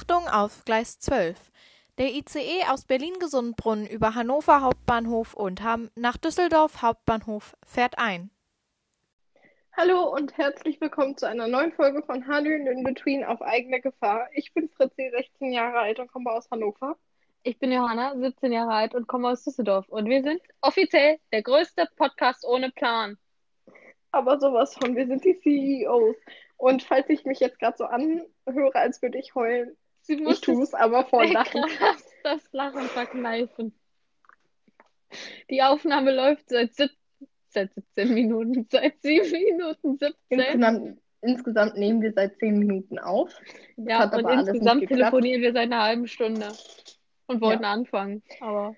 [0.00, 1.36] Achtung auf Gleis 12.
[1.98, 8.30] Der ICE aus Berlin-Gesundbrunnen über Hannover Hauptbahnhof und Hamm nach Düsseldorf Hauptbahnhof fährt ein.
[9.76, 14.30] Hallo und herzlich willkommen zu einer neuen Folge von Handeln in Between auf eigene Gefahr.
[14.32, 16.96] Ich bin Fritzi, 16 Jahre alt und komme aus Hannover.
[17.42, 19.86] Ich bin Johanna, 17 Jahre alt und komme aus Düsseldorf.
[19.90, 23.18] Und wir sind offiziell der größte Podcast ohne Plan.
[24.12, 26.16] Aber sowas von, wir sind die CEOs.
[26.56, 30.40] Und falls ich mich jetzt gerade so anhöre, als würde ich heulen, Sie ich muss
[30.40, 31.62] tue es aber vor Lachen.
[31.62, 33.74] krass das Lachen verkneifen.
[35.50, 36.74] Die Aufnahme läuft seit,
[37.48, 40.16] seit 17 Minuten, seit 7 Minuten 17.
[40.28, 43.34] Insgesamt, insgesamt nehmen wir seit 10 Minuten auf.
[43.76, 46.48] Ja, hat und insgesamt telefonieren wir seit einer halben Stunde
[47.26, 48.22] und wollten anfangen.
[48.40, 48.76] Aber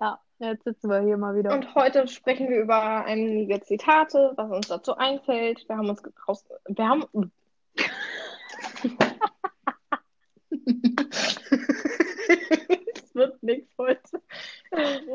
[0.00, 1.52] ja, jetzt sitzen wir hier mal wieder.
[1.52, 5.68] Und heute sprechen wir über einige Zitate, was uns dazu einfällt.
[5.68, 6.44] Wir haben uns raus...
[6.66, 7.32] Wir haben...
[12.94, 14.00] Es wird nichts heute.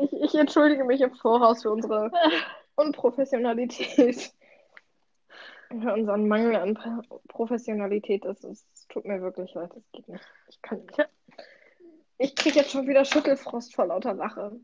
[0.02, 2.10] Ich, ich entschuldige mich im Voraus für unsere
[2.76, 4.32] Unprofessionalität.
[5.68, 8.24] Für unseren Mangel an Pro- Professionalität.
[8.24, 9.70] Es, es tut mir wirklich leid.
[9.74, 10.24] Das geht nicht.
[10.48, 11.08] Ich kann nicht.
[12.18, 14.58] Ich kriege jetzt schon wieder Schüttelfrost vor lauter Lache.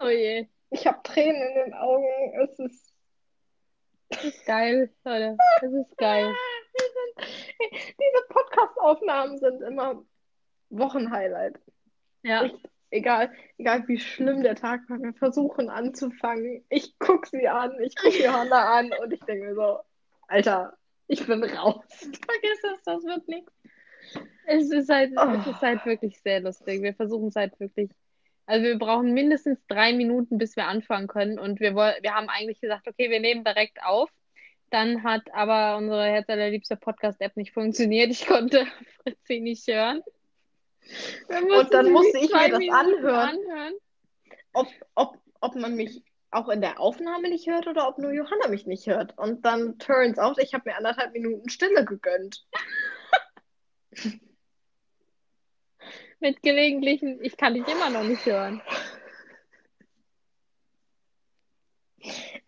[0.00, 2.06] oh je, Ich habe Tränen in den Augen.
[2.42, 2.92] Es ist.
[4.10, 5.36] das ist geil, Leute.
[5.60, 6.34] Das ist geil.
[6.78, 7.28] Sind,
[7.72, 10.02] diese Podcast-Aufnahmen sind immer
[10.70, 11.58] Wochenhighlight.
[12.22, 12.54] Ja, Ich,
[12.90, 16.64] egal, egal wie schlimm der Tag war, wir versuchen anzufangen.
[16.68, 19.78] Ich gucke sie an, ich gucke Johanna an und ich denke mir so,
[20.28, 21.84] Alter, ich bin raus.
[21.88, 23.52] Vergiss es, das wird nichts.
[24.46, 25.30] es ist halt, Oh.
[25.38, 26.82] es ist halt wirklich sehr lustig.
[26.82, 27.90] Wir versuchen es halt wirklich.
[28.46, 31.38] Also wir brauchen mindestens drei Minuten, bis wir anfangen können.
[31.38, 34.10] Und wir wir haben eigentlich gesagt, okay, wir nehmen direkt auf.
[34.70, 38.10] Dann hat aber unsere herzallerliebste Podcast-App nicht funktioniert.
[38.10, 38.66] Ich konnte
[39.02, 40.02] Fritzi nicht hören.
[41.48, 43.28] Mussten dann musste ich mir das anhören.
[43.28, 43.74] anhören.
[44.52, 48.48] Ob, ob, ob man mich auch in der Aufnahme nicht hört oder ob nur Johanna
[48.48, 49.16] mich nicht hört.
[49.16, 52.46] Und dann turns out, ich habe mir anderthalb Minuten Stille gegönnt.
[56.20, 58.60] Mit gelegentlichen, ich kann dich immer noch nicht hören.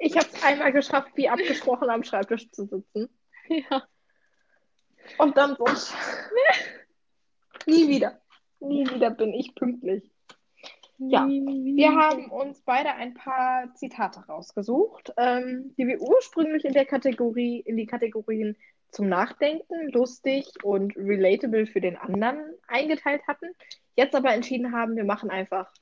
[0.00, 3.08] Ich habe es einmal geschafft, wie abgesprochen am Schreibtisch zu sitzen.
[3.48, 3.86] Ja.
[5.18, 5.66] Und dann so.
[7.66, 8.20] Nie wieder.
[8.60, 10.10] Nie wieder bin ich pünktlich.
[10.98, 16.84] Ja, Wir haben uns beide ein paar Zitate rausgesucht, ähm, die wir ursprünglich in der
[16.84, 18.56] Kategorie, in die Kategorien
[18.90, 23.46] zum Nachdenken, lustig und relatable für den anderen eingeteilt hatten.
[23.96, 25.72] Jetzt aber entschieden haben, wir machen einfach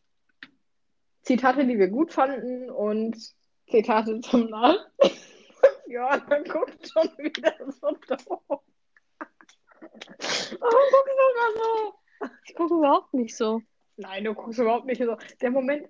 [1.23, 3.17] Zitate, die wir gut fanden und
[3.71, 5.19] Zitate zum Nachdenken.
[5.89, 8.63] ja, dann guckt schon wieder so doof.
[10.61, 12.31] Warum guckst du immer so?
[12.45, 13.63] Ich gucke überhaupt nicht so.
[13.97, 15.17] Nein, du guckst überhaupt nicht so.
[15.41, 15.89] Der Moment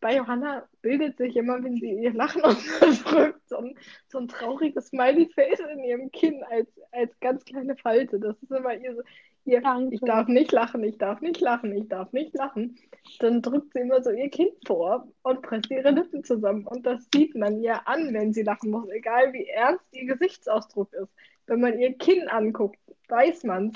[0.00, 4.88] bei Johanna bildet sich immer, wenn sie ihr Lachen unterdrückt, so ein, so ein trauriges
[4.88, 8.20] Smiley-Face in ihrem Kinn als, als ganz kleine Falte.
[8.20, 9.02] Das ist immer ihr
[9.46, 9.94] ihr, Danke.
[9.94, 12.78] ich darf nicht lachen, ich darf nicht lachen, ich darf nicht lachen.
[13.20, 16.66] Dann drückt sie immer so ihr Kinn vor und presst ihre Lippen zusammen.
[16.66, 20.92] Und das sieht man ihr an, wenn sie lachen muss, egal wie ernst ihr Gesichtsausdruck
[20.94, 21.12] ist.
[21.46, 22.78] Wenn man ihr Kinn anguckt,
[23.08, 23.74] weiß man's.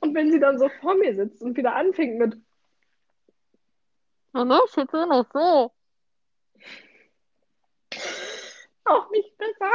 [0.00, 2.36] Und wenn sie dann so vor mir sitzt und wieder anfängt mit
[4.32, 5.72] ne, ich sitze noch so.
[8.84, 9.72] auch nicht besser.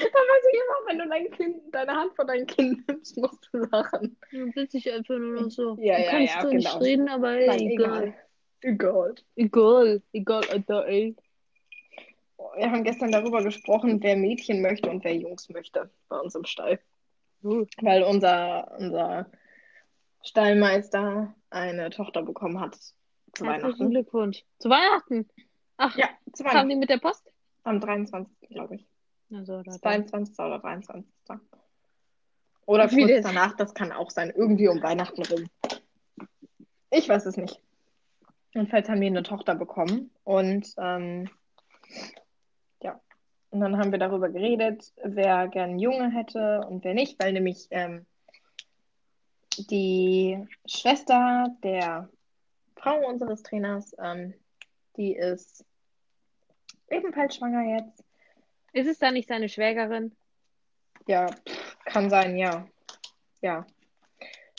[0.00, 3.48] Dann weiß ich immer, wenn du dein Kind, deine Hand von deinem Kind nimmst, musst
[3.52, 4.16] du lachen.
[4.32, 5.76] Dann sitze ich einfach nur noch so.
[5.80, 6.84] Ja, Du ja, kannst ja, so nicht genau.
[6.84, 8.14] reden, aber Nein, egal.
[8.60, 9.16] egal.
[9.36, 10.02] Egal.
[10.12, 11.16] Egal, Alter, ey.
[12.56, 16.44] Wir haben gestern darüber gesprochen, wer Mädchen möchte und wer Jungs möchte bei uns im
[16.44, 16.78] Stall.
[17.42, 19.30] Uh, Weil unser, unser
[20.24, 22.92] Stallmeister eine Tochter bekommen hat zu
[23.44, 23.90] Herzlichen Weihnachten.
[23.90, 24.44] Glückwunsch.
[24.58, 25.28] Zu Weihnachten?
[25.76, 26.68] Ach, Ja, zu kamen Weihnachten.
[26.70, 27.30] die mit der Post?
[27.64, 28.48] Am 23.
[28.50, 28.86] glaube ich.
[29.32, 29.72] Also, da.
[29.72, 30.38] 22.
[30.38, 31.10] oder 23.
[32.66, 34.30] Oder kurz danach, das kann auch sein.
[34.34, 35.46] Irgendwie um Weihnachten rum.
[36.90, 37.62] Ich weiß es nicht.
[38.54, 40.10] Jedenfalls haben wir eine Tochter bekommen.
[40.24, 41.30] Und ähm,
[42.82, 43.00] ja,
[43.50, 47.32] und dann haben wir darüber geredet, wer gern einen Junge hätte und wer nicht, weil
[47.32, 48.04] nämlich ähm,
[49.58, 52.08] die Schwester der
[52.76, 54.34] Frau unseres Trainers, ähm,
[54.96, 55.64] die ist
[56.90, 58.04] ebenfalls schwanger jetzt.
[58.72, 60.14] Ist es da nicht seine Schwägerin?
[61.06, 61.26] Ja,
[61.84, 62.66] kann sein, ja.
[63.40, 63.66] Ja.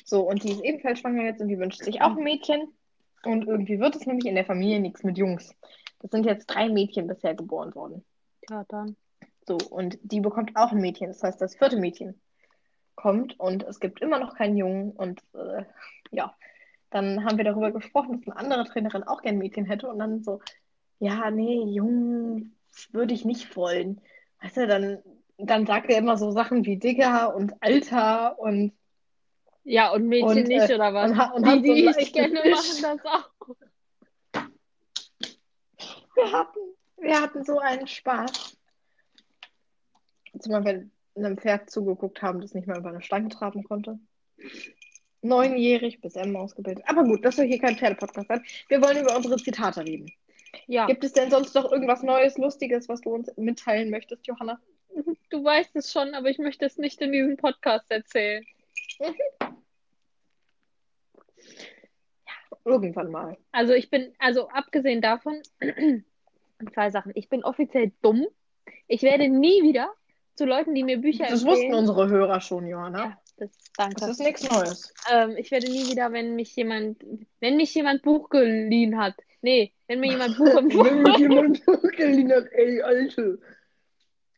[0.04, 2.74] So, und die ist ebenfalls schwanger jetzt und die wünscht sich auch ein Mädchen.
[3.24, 5.54] Und irgendwie wird es nämlich in der Familie nichts mit Jungs.
[6.00, 8.06] Das sind jetzt drei Mädchen bisher geboren worden.
[8.50, 8.96] Ja, dann.
[9.48, 12.22] So, und die bekommt auch ein Mädchen, das heißt das vierte Mädchen.
[13.00, 15.64] kommt und es gibt immer noch keinen Jungen und äh,
[16.12, 16.36] ja,
[16.90, 20.24] dann haben wir darüber gesprochen, dass eine andere Trainerin auch gern Mädchen hätte und dann
[20.24, 20.42] so,
[21.00, 22.59] ja, nee, Jungen
[22.94, 24.02] würde ich nicht wollen.
[24.42, 25.00] Weißt du, dann,
[25.38, 28.74] dann sagt er immer so Sachen wie Digger und Alter und
[29.64, 31.12] Ja, und Mädchen Und, nicht, äh, oder was?
[31.12, 32.82] und und die, so die einen ich kenne, Fisch.
[32.82, 33.30] machen das auch.
[36.16, 36.60] wir hatten,
[36.98, 38.58] wir hatten so einen Spaß.
[40.40, 44.00] Zumal wir einem Pferd zugeguckt haben, das nicht mal über eine Stange traben konnte.
[45.22, 46.86] Neunjährig bis M ausgebildet.
[46.88, 48.44] Aber gut, das soll hier kein Pferdepodcast sein.
[48.70, 50.10] Wir wollen über unsere Zitate reden.
[50.70, 54.62] Ja, Gibt es denn sonst noch irgendwas Neues, Lustiges, was du uns mitteilen möchtest, Johanna?
[55.32, 58.46] du weißt es schon, aber ich möchte es nicht in diesem Podcast erzählen.
[62.66, 63.36] Irgendwann mal.
[63.52, 65.42] Also ich bin, also abgesehen davon,
[66.74, 67.14] zwei Sachen.
[67.16, 68.28] Ich bin offiziell dumm.
[68.88, 69.92] Ich werde nie wieder
[70.36, 71.72] zu Leuten, die mir Bücher Das empfehlen.
[71.72, 73.06] wussten unsere Hörer schon, Johanna.
[73.06, 74.02] Ja, das, danke.
[74.02, 74.94] Das ist nichts Neues.
[75.12, 77.04] Ähm, ich werde nie wieder, wenn mich jemand,
[77.40, 79.16] wenn mich jemand Buch geliehen hat.
[79.42, 83.40] Nee, wenn mir jemand Buch Wenn empfohlen mich jemand Buch geliehen hat, ey, Alte.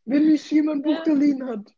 [0.05, 1.73] Wenn mich jemand Buch geliehen hat.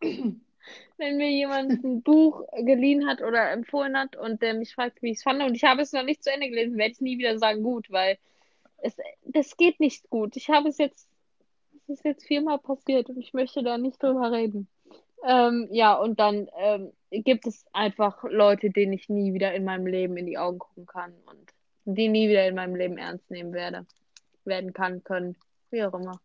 [0.00, 5.10] wenn mir jemand ein Buch geliehen hat oder empfohlen hat und der mich fragt, wie
[5.10, 7.18] ich es fand und ich habe es noch nicht zu Ende gelesen, werde ich nie
[7.18, 8.18] wieder sagen gut, weil
[8.78, 10.36] es, das geht nicht gut.
[10.36, 11.08] Ich habe es jetzt,
[11.74, 14.68] es ist jetzt viermal passiert und ich möchte da nicht drüber reden.
[15.26, 19.86] Ähm, ja, und dann ähm, gibt es einfach Leute, denen ich nie wieder in meinem
[19.86, 21.53] Leben in die Augen gucken kann und
[21.84, 23.86] die nie wieder in meinem Leben ernst nehmen werde,
[24.44, 25.36] werden kann, können,
[25.70, 26.20] wie auch immer.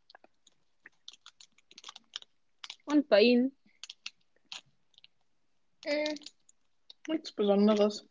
[2.85, 3.55] Und bei Ihnen?
[5.85, 6.15] Hm,
[7.07, 8.07] Nichts Besonderes.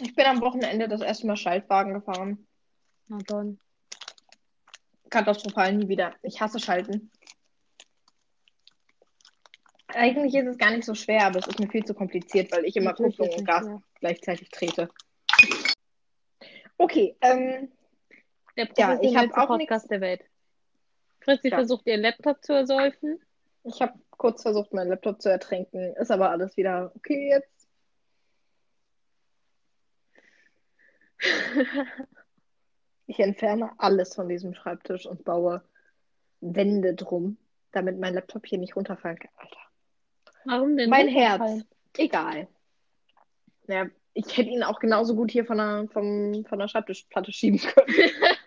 [0.00, 2.46] Ich bin am Wochenende das erste Mal Schaltwagen gefahren.
[3.08, 3.58] Na dann.
[5.10, 6.14] Katastrophal nie wieder.
[6.22, 7.10] Ich hasse Schalten.
[9.88, 12.64] Eigentlich ist es gar nicht so schwer, aber es ist mir viel zu kompliziert, weil
[12.64, 13.82] ich immer Kupplung und Gas schwer.
[14.00, 14.88] Gleichzeitig trete.
[16.76, 17.70] Okay, ähm,
[18.56, 20.24] Der Ja, professionellste auch Podcast der Welt.
[21.20, 21.56] Fritzi Ja.
[21.58, 23.20] versucht, ihren Laptop zu ersäufen.
[23.64, 25.94] ich habe kurz versucht, meinen Laptop zu ertränken.
[25.96, 27.68] Ist aber alles wieder okay jetzt.
[33.10, 35.62] Ich entferne alles von diesem Schreibtisch und baue
[36.42, 37.38] Wände drum,
[37.72, 39.30] damit mein Laptop hier nicht runterfallen kann.
[39.36, 39.60] Alter.
[40.44, 41.08] Warum denn Mein?
[41.08, 41.64] Herz.
[41.96, 42.48] Egal.
[43.68, 47.60] Ja, ich hätte ihn auch genauso gut hier von der, vom, von der Schreibtischplatte schieben
[47.60, 47.86] können.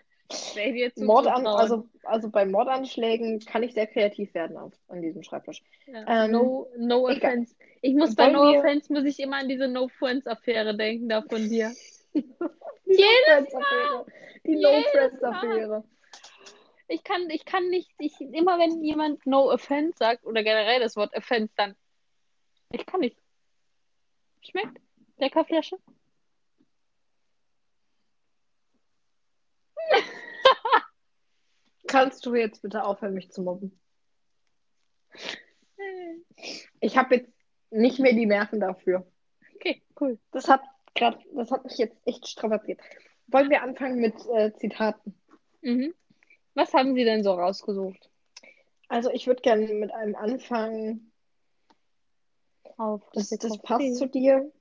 [0.96, 5.62] Mordan, also, also bei Mordanschlägen kann ich sehr kreativ werden auf, an diesem Schreibtisch.
[5.86, 6.24] Ja.
[6.24, 7.54] ähm, no, no offense.
[7.82, 11.22] Ich muss bei No Offense muss ich immer an diese No Friends Affäre denken da
[11.22, 11.72] von dir.
[12.14, 14.06] Jedes No-Friends-Affäre.
[14.46, 15.84] Die Jedes No-Friends-Affäre.
[16.88, 20.96] Ich kann, ich kann nicht, ich, immer wenn jemand No Offense sagt oder generell das
[20.96, 21.74] Wort Offense, dann
[22.70, 23.16] ich kann nicht.
[24.40, 24.78] Schmeckt?
[25.16, 25.78] Leckerflasche?
[31.86, 33.78] Kannst du jetzt bitte aufhören, mich zu mobben?
[36.80, 37.32] Ich habe jetzt
[37.70, 39.06] nicht mehr die Nerven dafür.
[39.56, 40.18] Okay, cool.
[40.30, 40.62] Das hat
[40.94, 42.80] grad, das hat mich jetzt echt strapaziert.
[43.26, 45.14] Wollen wir anfangen mit äh, Zitaten?
[45.62, 45.94] Mhm.
[46.54, 48.10] Was haben Sie denn so rausgesucht?
[48.88, 51.12] Also ich würde gerne mit einem anfangen.
[52.76, 54.52] Auf Das, das passt zu dir.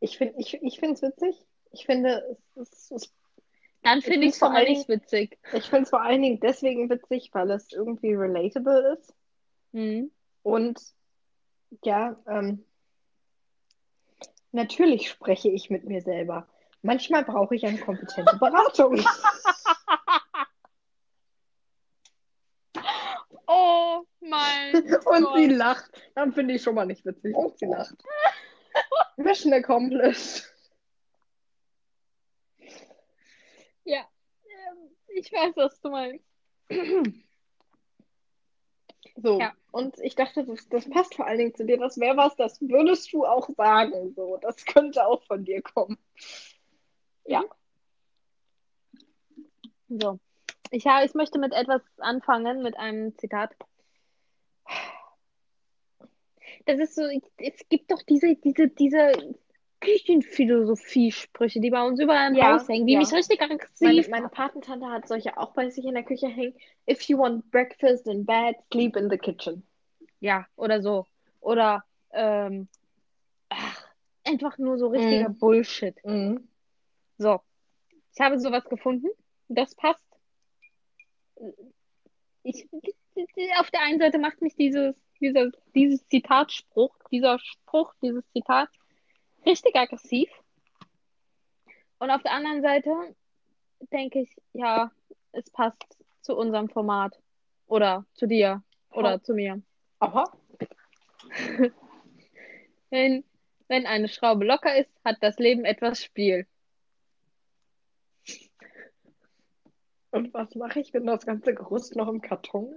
[0.00, 1.44] Ich finde ich, ich es witzig.
[1.72, 3.14] Ich finde es, es, es
[3.82, 5.38] Dann finde ich es vor allen nicht witzig.
[5.52, 9.14] ich finde es vor allen Dingen deswegen witzig, weil es irgendwie relatable ist.
[9.72, 10.10] Mhm.
[10.42, 10.80] Und
[11.84, 12.64] ja, ähm,
[14.52, 16.46] natürlich spreche ich mit mir selber.
[16.82, 19.00] Manchmal brauche ich eine kompetente Beratung.
[23.46, 24.74] Oh mein
[25.06, 25.56] Und sie Gott.
[25.56, 25.90] lacht.
[26.14, 27.34] Dann finde ich schon mal nicht witzig.
[27.34, 27.94] Und sie lacht.
[29.18, 30.44] Mission accomplished.
[33.84, 34.04] Ja,
[34.44, 36.24] ähm, ich weiß, was du meinst.
[39.16, 39.52] So, Ja.
[39.72, 41.78] und ich dachte, das, das passt vor allen Dingen zu dir.
[41.78, 44.14] Das wäre was, das würdest du auch sagen.
[44.14, 45.98] So, das könnte auch von dir kommen.
[47.26, 47.44] Ja.
[49.88, 50.20] So.
[50.70, 53.56] Ich, habe, ich möchte mit etwas anfangen, mit einem Zitat.
[56.66, 57.02] Das ist so,
[57.38, 59.12] es gibt doch diese, diese, diese
[59.80, 62.98] Küchenphilosophie-Sprüche, die bei uns überall im Ja, Haus hängen, die ja.
[62.98, 64.34] mich richtig Meine, aggressiv meine machen.
[64.34, 66.54] Patentante hat solche auch bei sich in der Küche hängen.
[66.90, 69.66] If you want breakfast in bed, sleep in the kitchen.
[70.20, 71.06] Ja, oder so.
[71.40, 72.68] Oder ähm,
[73.50, 73.86] ach,
[74.24, 75.94] einfach nur so richtiger Bullshit.
[76.04, 76.48] Mhm.
[77.18, 77.40] So,
[78.14, 79.08] ich habe sowas gefunden.
[79.48, 80.04] Das passt.
[82.42, 82.68] Ich,
[83.58, 88.68] auf der einen Seite macht mich dieses, dieser, dieses Zitatspruch, dieser Spruch, dieses Zitat
[89.44, 90.28] richtig aggressiv.
[91.98, 92.90] Und auf der anderen Seite
[93.92, 94.90] denke ich, ja,
[95.32, 97.18] es passt zu unserem Format.
[97.66, 98.62] Oder zu dir.
[98.90, 99.22] Oder Aha.
[99.22, 99.62] zu mir.
[99.98, 100.24] Aha.
[102.90, 103.22] Wenn,
[103.66, 106.46] wenn eine Schraube locker ist, hat das Leben etwas Spiel.
[110.10, 112.72] Und was mache ich, wenn das ganze Gerüst noch im Karton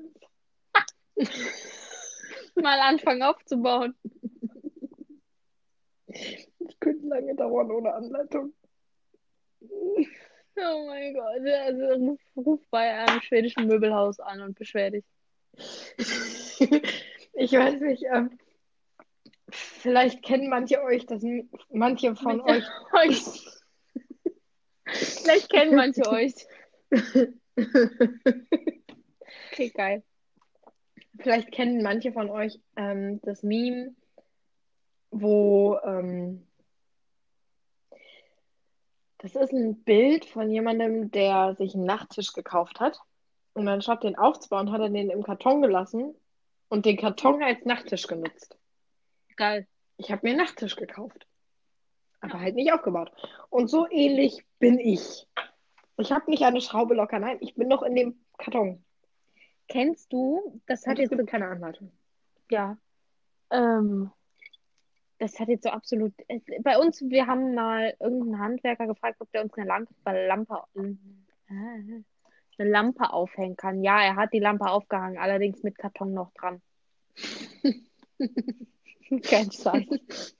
[1.15, 1.31] ist?
[2.55, 3.95] Mal anfangen aufzubauen.
[6.07, 8.53] Das könnte lange dauern ohne Anleitung.
[9.61, 11.47] Oh mein Gott.
[11.47, 15.05] Also ruf, ruf bei einem schwedischen Möbelhaus an und beschwer dich.
[17.33, 18.37] Ich weiß nicht, ähm,
[19.49, 21.23] vielleicht kennen manche euch, das
[21.69, 22.63] manche von euch.
[24.85, 26.33] Vielleicht kennen manche euch.
[29.51, 30.03] Okay, geil.
[31.17, 33.93] Vielleicht kennen manche von euch ähm, das Meme,
[35.11, 36.47] wo ähm,
[39.21, 42.99] das ist ein Bild von jemandem, der sich einen Nachttisch gekauft hat.
[43.53, 46.15] Und anstatt den aufzubauen, hat er den im Karton gelassen
[46.69, 48.57] und den Karton als Nachttisch genutzt.
[49.35, 49.67] Geil.
[49.97, 51.27] Ich habe mir einen Nachttisch gekauft.
[52.21, 53.11] Aber halt nicht aufgebaut.
[53.49, 55.27] Und so ähnlich bin ich.
[55.97, 58.83] Ich habe nicht eine Schraube locker, nein, ich bin noch in dem Karton.
[59.71, 61.91] Kennst du, das hat Und es jetzt so, keine Anleitung.
[62.49, 62.77] ja,
[63.51, 64.11] ähm,
[65.19, 69.31] das hat jetzt so absolut, es- bei uns, wir haben mal irgendeinen Handwerker gefragt, ob
[69.31, 69.93] der uns eine Lampe,
[70.27, 70.95] Lampe, äh,
[71.49, 72.03] eine
[72.69, 73.83] Lampe aufhängen kann.
[73.83, 76.61] Ja, er hat die Lampe aufgehangen, allerdings mit Karton noch dran.
[79.23, 80.35] Kein Scheiß.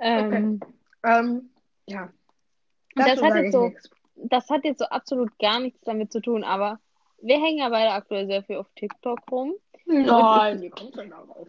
[0.00, 0.60] Ähm,
[1.04, 1.50] Ähm,
[1.86, 2.04] ja.
[2.04, 2.12] Und
[2.94, 3.90] das Dazu hat jetzt so- nichts.
[4.24, 6.80] Das hat jetzt so absolut gar nichts damit zu tun, aber
[7.20, 9.54] wir hängen ja beide aktuell sehr viel auf TikTok rum.
[9.86, 11.48] Nein, wie kommst du denn darauf?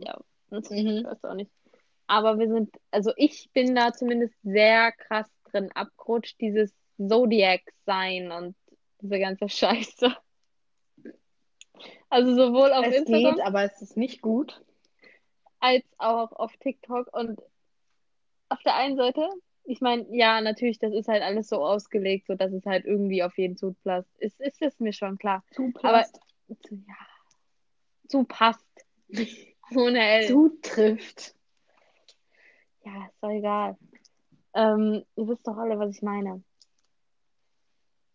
[0.00, 0.18] Ja,
[0.50, 0.76] das Mhm.
[0.98, 1.50] ich weiß auch nicht.
[2.06, 8.56] Aber wir sind, also ich bin da zumindest sehr krass drin abgerutscht, dieses Zodiac-Sein und
[9.00, 10.14] diese ganze Scheiße.
[12.10, 14.62] Also sowohl auf Es Instagram geht, aber es ist nicht gut.
[15.60, 17.12] als auch auf TikTok.
[17.12, 17.40] Und
[18.48, 19.28] auf der einen Seite,
[19.68, 23.22] ich meine, ja, natürlich, das ist halt alles so ausgelegt, so dass es halt irgendwie
[23.22, 24.08] auf jeden zupasst.
[24.18, 25.44] Ist, ist es mir schon klar.
[25.50, 26.04] Zu Aber
[26.62, 26.94] zu, ja,
[28.08, 28.64] zupasst.
[29.76, 30.26] Ohne L.
[30.26, 31.34] zutrifft.
[32.82, 33.76] Ja, ist doch egal.
[34.54, 36.42] Ähm, ihr wisst doch alle, was ich meine.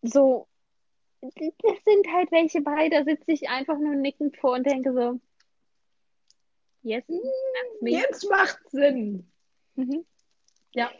[0.02, 0.48] So,
[1.20, 1.32] das
[1.84, 5.20] sind halt welche bei, da sitze ich einfach nur nickend vor und denke so,
[6.82, 7.04] yes.
[7.80, 9.30] Jetzt macht Sinn.
[9.76, 10.04] Mhm.
[10.72, 10.90] Ja.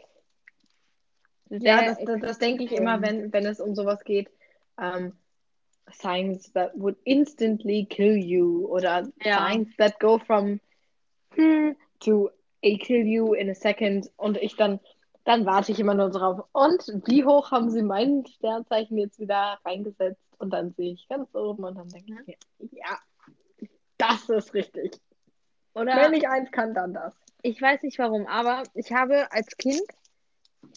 [1.49, 4.29] Sehr Ja, das, das, das denke ich immer, wenn, wenn es um sowas geht.
[4.81, 5.13] Ähm,
[5.91, 9.47] signs that would instantly kill you oder Ja.
[9.49, 10.59] signs that go from
[11.35, 12.29] hmm to
[12.63, 14.79] a kill you in a second und ich dann,
[15.23, 16.45] dann warte ich immer nur drauf.
[16.51, 20.21] Und wie hoch haben sie mein Sternzeichen jetzt wieder reingesetzt?
[20.37, 22.27] Und dann sehe ich ganz oben und dann denke ich
[22.59, 22.97] mir, ja,
[23.97, 24.99] das ist richtig.
[25.73, 27.15] Oder Wenn ich eins kann, dann das.
[27.41, 29.81] ich weiß nicht warum, aber ich habe als Kind,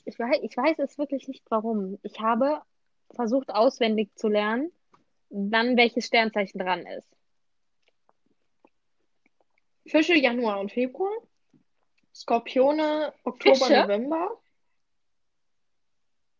[0.04, 2.62] ich weiß, ich weiß es wirklich nicht warum, ich habe
[3.14, 4.72] versucht auswendig zu lernen,
[5.30, 7.08] wann welches Sternzeichen dran ist.
[9.86, 11.12] Fische Januar und Februar.
[12.14, 13.80] Skorpione Oktober, Fische?
[13.80, 14.40] November.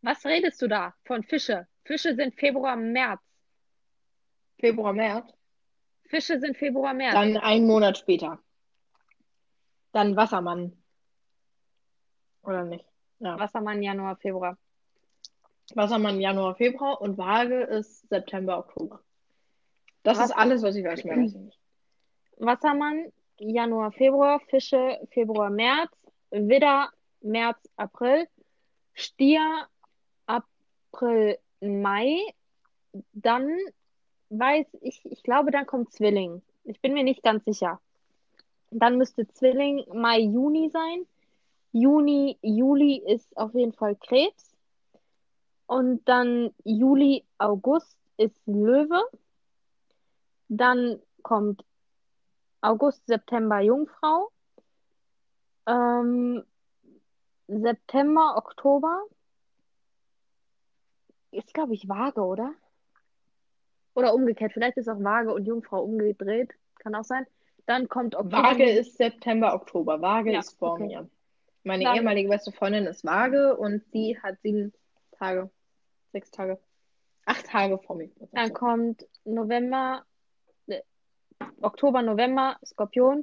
[0.02, 1.66] Was redest du da von Fische?
[1.84, 3.20] Fische sind Februar, März.
[4.58, 5.32] Februar, März.
[6.04, 7.14] Fische sind Februar, März.
[7.14, 8.42] Dann einen Monat später.
[9.92, 10.76] Dann Wassermann.
[12.42, 12.84] Oder nicht?
[13.20, 13.38] Ja.
[13.38, 14.56] Wassermann, Januar, Februar.
[15.74, 19.00] Wassermann Januar, Februar und Waage ist September, Oktober.
[20.02, 20.26] Das Was?
[20.26, 21.04] ist alles, was ich weiß.
[21.04, 21.58] Mehr weiß ich nicht.
[22.38, 24.40] Wassermann, Januar, Februar.
[24.40, 25.92] Fische, Februar, März.
[26.30, 28.26] Widder, März, April.
[28.94, 29.66] Stier,
[30.26, 32.16] April, Mai.
[33.12, 33.50] Dann
[34.30, 36.42] weiß ich, ich glaube, dann kommt Zwilling.
[36.64, 37.80] Ich bin mir nicht ganz sicher.
[38.70, 41.06] Dann müsste Zwilling Mai, Juni sein.
[41.72, 44.56] Juni, Juli ist auf jeden Fall Krebs.
[45.66, 49.02] Und dann Juli, August ist Löwe.
[50.48, 51.64] Dann kommt
[52.60, 54.30] August, September Jungfrau.
[55.66, 56.42] Ähm,
[57.46, 59.02] September, Oktober
[61.30, 62.52] ist, glaube ich, Waage, oder?
[63.94, 64.52] Oder umgekehrt.
[64.52, 66.52] Vielleicht ist auch Waage und Jungfrau umgedreht.
[66.76, 67.26] Kann auch sein.
[67.66, 68.42] Dann kommt Oktober.
[68.42, 70.00] Waage ist September, Oktober.
[70.00, 70.86] Waage Ja, ist vor okay.
[70.86, 71.10] mir.
[71.68, 74.72] Meine Dann- ehemalige beste Freundin ist Waage und sie hat sieben
[75.18, 75.50] Tage,
[76.12, 76.58] sechs Tage,
[77.26, 78.08] acht Tage vor mir.
[78.32, 80.02] Dann kommt November,
[80.66, 80.80] äh,
[81.60, 83.22] Oktober, November, Skorpion.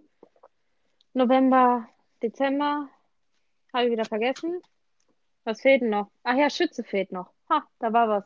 [1.14, 1.90] November,
[2.22, 2.88] Dezember,
[3.74, 4.62] habe ich wieder vergessen.
[5.44, 6.12] Was fehlt denn noch?
[6.22, 7.32] Ach ja, Schütze fehlt noch.
[7.50, 8.26] Ha, da war was.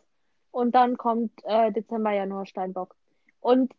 [0.51, 2.97] Und dann kommt äh, Dezember, Januar, Steinbock.
[3.39, 3.73] Und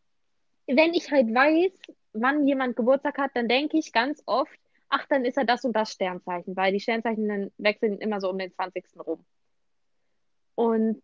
[0.66, 1.72] wenn ich halt weiß,
[2.14, 4.58] wann jemand Geburtstag hat, dann denke ich ganz oft,
[4.90, 8.30] ach, dann ist er das und das Sternzeichen, weil die Sternzeichen dann wechseln immer so
[8.30, 9.00] um den 20.
[9.00, 9.24] rum.
[10.54, 11.00] Und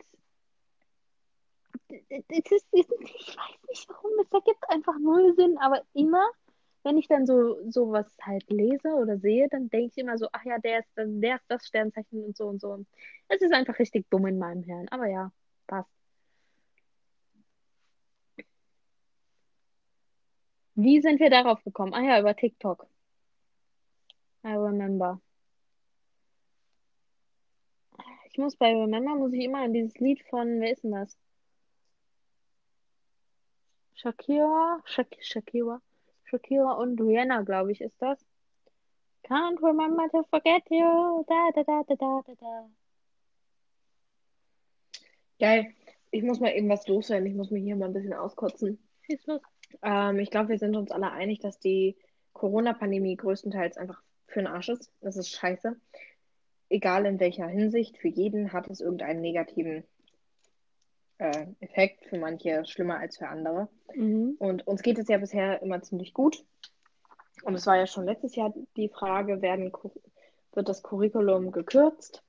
[1.88, 6.24] es ist, ich weiß nicht warum, es ergibt einfach null Sinn, aber immer,
[6.82, 10.44] wenn ich dann so sowas halt lese oder sehe, dann denke ich immer so, ach
[10.44, 12.84] ja, der ist, der ist das Sternzeichen und so und so.
[13.28, 15.32] Es ist einfach richtig dumm in meinem Hirn, aber ja,
[15.66, 15.90] passt.
[20.76, 21.92] Wie sind wir darauf gekommen?
[21.94, 22.86] Ah ja, über TikTok.
[24.46, 25.20] I remember.
[28.30, 31.18] Ich muss bei Remember, muss ich immer an dieses Lied von, wer ist denn das?
[33.94, 35.80] Shakira, Shak Shakira,
[36.24, 38.24] Shakira und Rihanna, glaube ich, ist das.
[39.24, 41.24] Can't remember to forget you.
[41.26, 42.70] Da, da, da, da, da, da, da.
[45.40, 45.74] Geil.
[46.12, 47.26] Ich muss mal eben was loswerden.
[47.26, 48.78] Ich muss mich hier mal ein bisschen auskotzen.
[49.82, 51.96] Ähm, ich glaube, wir sind uns alle einig, dass die
[52.32, 54.90] Corona-Pandemie größtenteils einfach für den Arsch ist.
[55.00, 55.76] Das ist scheiße.
[56.68, 59.85] Egal in welcher Hinsicht, für jeden hat es irgendeinen negativen
[61.18, 63.68] äh, Effekt, für manche schlimmer als für andere.
[63.95, 64.37] Mhm.
[64.38, 66.45] Und uns geht es ja bisher immer ziemlich gut.
[67.42, 69.73] Und es war ja schon letztes Jahr die Frage, werden,
[70.52, 72.23] wird das Curriculum gekürzt?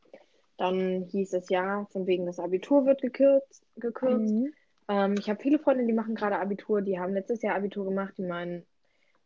[0.57, 3.65] Dann hieß es ja, von wegen das Abitur wird gekürzt.
[3.75, 4.33] gekürzt.
[4.33, 4.53] Mhm.
[4.87, 8.13] Ähm, ich habe viele Freunde, die machen gerade Abitur, die haben letztes Jahr Abitur gemacht,
[8.17, 8.65] die meinen,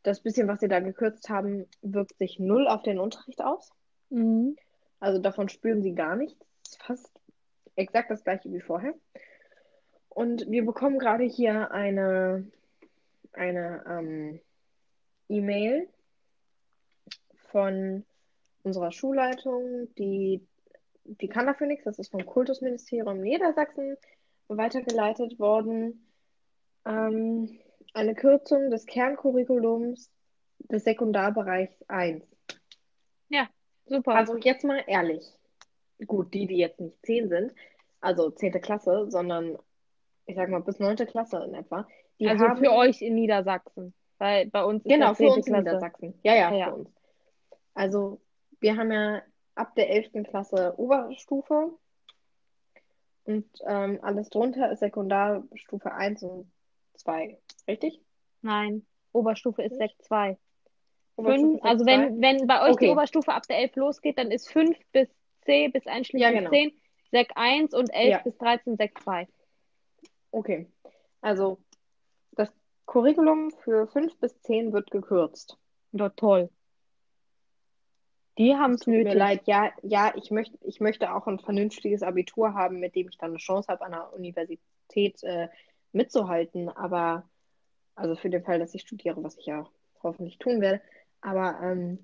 [0.04, 3.72] das bisschen, was sie da gekürzt haben, wirkt sich null auf den Unterricht aus.
[4.10, 4.56] Mhm.
[5.00, 6.40] Also davon spüren sie gar nichts.
[6.64, 7.20] Das ist fast
[7.76, 8.94] exakt das gleiche wie vorher.
[10.10, 12.46] Und wir bekommen gerade hier eine,
[13.34, 14.42] eine ähm,
[15.30, 15.88] E-Mail
[17.52, 18.06] von
[18.64, 20.46] unserer Schulleitung, die,
[21.06, 23.98] die kann dafür nichts, das ist vom Kultusministerium Niedersachsen
[24.48, 26.06] weitergeleitet worden.
[26.86, 27.60] Ähm,
[27.94, 30.10] eine Kürzung des Kerncurriculums
[30.60, 32.24] des Sekundarbereichs 1.
[33.30, 33.48] Ja,
[33.86, 34.16] super.
[34.16, 35.24] Also jetzt mal ehrlich.
[36.06, 37.54] Gut, die, die jetzt nicht 10 sind,
[38.00, 38.54] also 10.
[38.62, 39.58] Klasse, sondern
[40.26, 40.96] ich sag mal bis 9.
[41.08, 41.88] Klasse in etwa.
[42.20, 43.94] Die also haben, für euch in Niedersachsen.
[44.18, 45.28] Weil bei uns ist Genau, für 10.
[45.28, 45.64] uns in Klasse.
[45.64, 46.20] Niedersachsen.
[46.24, 46.66] Ja, ja, Ja.
[46.70, 46.90] für uns.
[47.74, 48.22] Also
[48.60, 49.22] wir haben ja
[49.56, 50.24] ab der 11.
[50.24, 51.72] Klasse Oberstufe
[53.26, 56.51] und ähm, alles drunter ist Sekundarstufe 1 und
[57.02, 57.38] 2.
[57.68, 58.02] Richtig?
[58.42, 59.96] Nein, Oberstufe ist Nicht?
[59.98, 60.38] Sek 2.
[61.18, 61.92] Oberstufe Fünf, Sek also 2.
[61.92, 62.90] wenn, wenn bei euch die Okay.
[62.92, 65.08] Oberstufe ab der 11 losgeht, dann ist 5 bis
[65.46, 66.50] C bis einschließlich Ja, genau.
[66.50, 66.72] 10
[67.12, 68.18] Sek 1 und 11 Ja.
[68.20, 69.28] bis 13 Sek 2.
[70.32, 70.68] Okay.
[71.22, 71.60] Also
[72.32, 72.50] das
[72.86, 75.58] Curriculum für 5 bis 10 wird gekürzt.
[75.92, 76.50] Ja, toll.
[78.38, 79.20] Die haben es Tut mir nötig.
[79.20, 83.18] leid, ja, ja, ich möchte, ich möchte auch ein vernünftiges Abitur haben, mit dem ich
[83.18, 85.50] dann eine Chance habe, an der Universität äh,
[85.94, 86.70] mitzuhalten.
[86.70, 87.28] Aber,
[87.96, 89.68] also für den Fall, dass ich studiere, was ich ja
[90.04, 90.82] hoffentlich tun werde.
[91.22, 92.00] Aber ähm,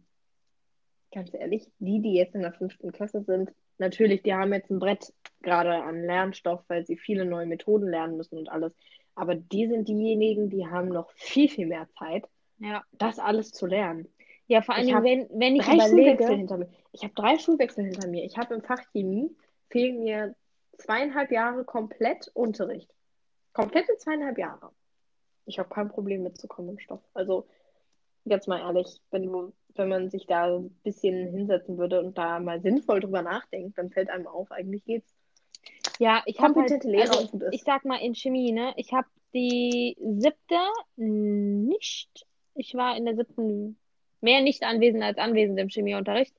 [1.12, 4.80] ganz ehrlich, die, die jetzt in der fünften Klasse sind, natürlich, die haben jetzt ein
[4.80, 8.73] Brett gerade an Lernstoff, weil sie viele neue Methoden lernen müssen und alles.
[9.15, 12.26] Aber die sind diejenigen, die haben noch viel, viel mehr Zeit,
[12.60, 12.84] Ja.
[12.91, 14.08] das alles zu lernen.
[14.47, 16.69] Ja, vor hab wenn, wenn ich drei Schulwechsel überlege, hinter mir.
[16.93, 18.23] Ich habe drei Schulwechsel hinter mir.
[18.23, 19.36] Ich habe im Fach Chemie
[19.69, 20.36] fehlen mir
[20.78, 22.89] zweieinhalb Jahre komplett Unterricht.
[23.57, 24.69] Komplette zweieinhalb Jahre.
[25.47, 27.01] Ich habe kein Problem mitzukommen im Stoff.
[27.15, 27.47] Also
[28.23, 32.61] jetzt mal ehrlich, wenn wenn man sich da ein bisschen hinsetzen würde und da mal
[32.61, 35.11] sinnvoll drüber nachdenkt, dann fällt einem auf, eigentlich geht's.
[35.97, 39.97] ja, ich habe halt, Lehrer also ich sag mal in Chemie, ne, ich habe die
[39.99, 40.59] siebte
[40.95, 43.79] nicht, ich war in der siebten
[44.21, 46.35] mehr nicht anwesend als anwesend im Chemieunterricht.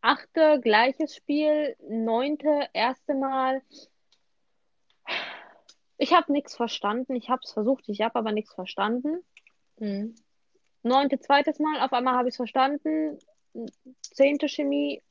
[0.00, 3.60] Achte, gleiches Spiel, neunte, erste Mal.
[5.98, 7.14] Ich habe nichts verstanden.
[7.14, 9.24] Ich habe es versucht, ich habe aber nichts verstanden.
[9.78, 10.14] Mhm.
[10.82, 13.18] Neunte, zweites Mal, auf einmal habe ich es verstanden.
[14.02, 15.02] Zehnte Chemie,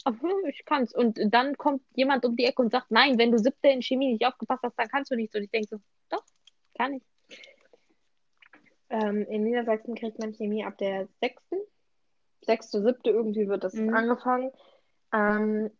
[0.48, 0.94] ich kann's.
[0.94, 4.14] Und dann kommt jemand um die Ecke und sagt, nein, wenn du siebte in Chemie
[4.14, 5.36] nicht aufgepasst hast, dann kannst du nichts.
[5.36, 5.78] Und ich denke so,
[6.10, 6.24] doch,
[6.78, 7.04] kann ich.
[8.90, 11.58] Ähm, in Niedersachsen kriegt man Chemie ab der sechsten.
[12.42, 13.94] Sechste, siebte, irgendwie wird das Mhm.
[13.96, 14.52] angefangen.
[15.12, 15.72] Ähm,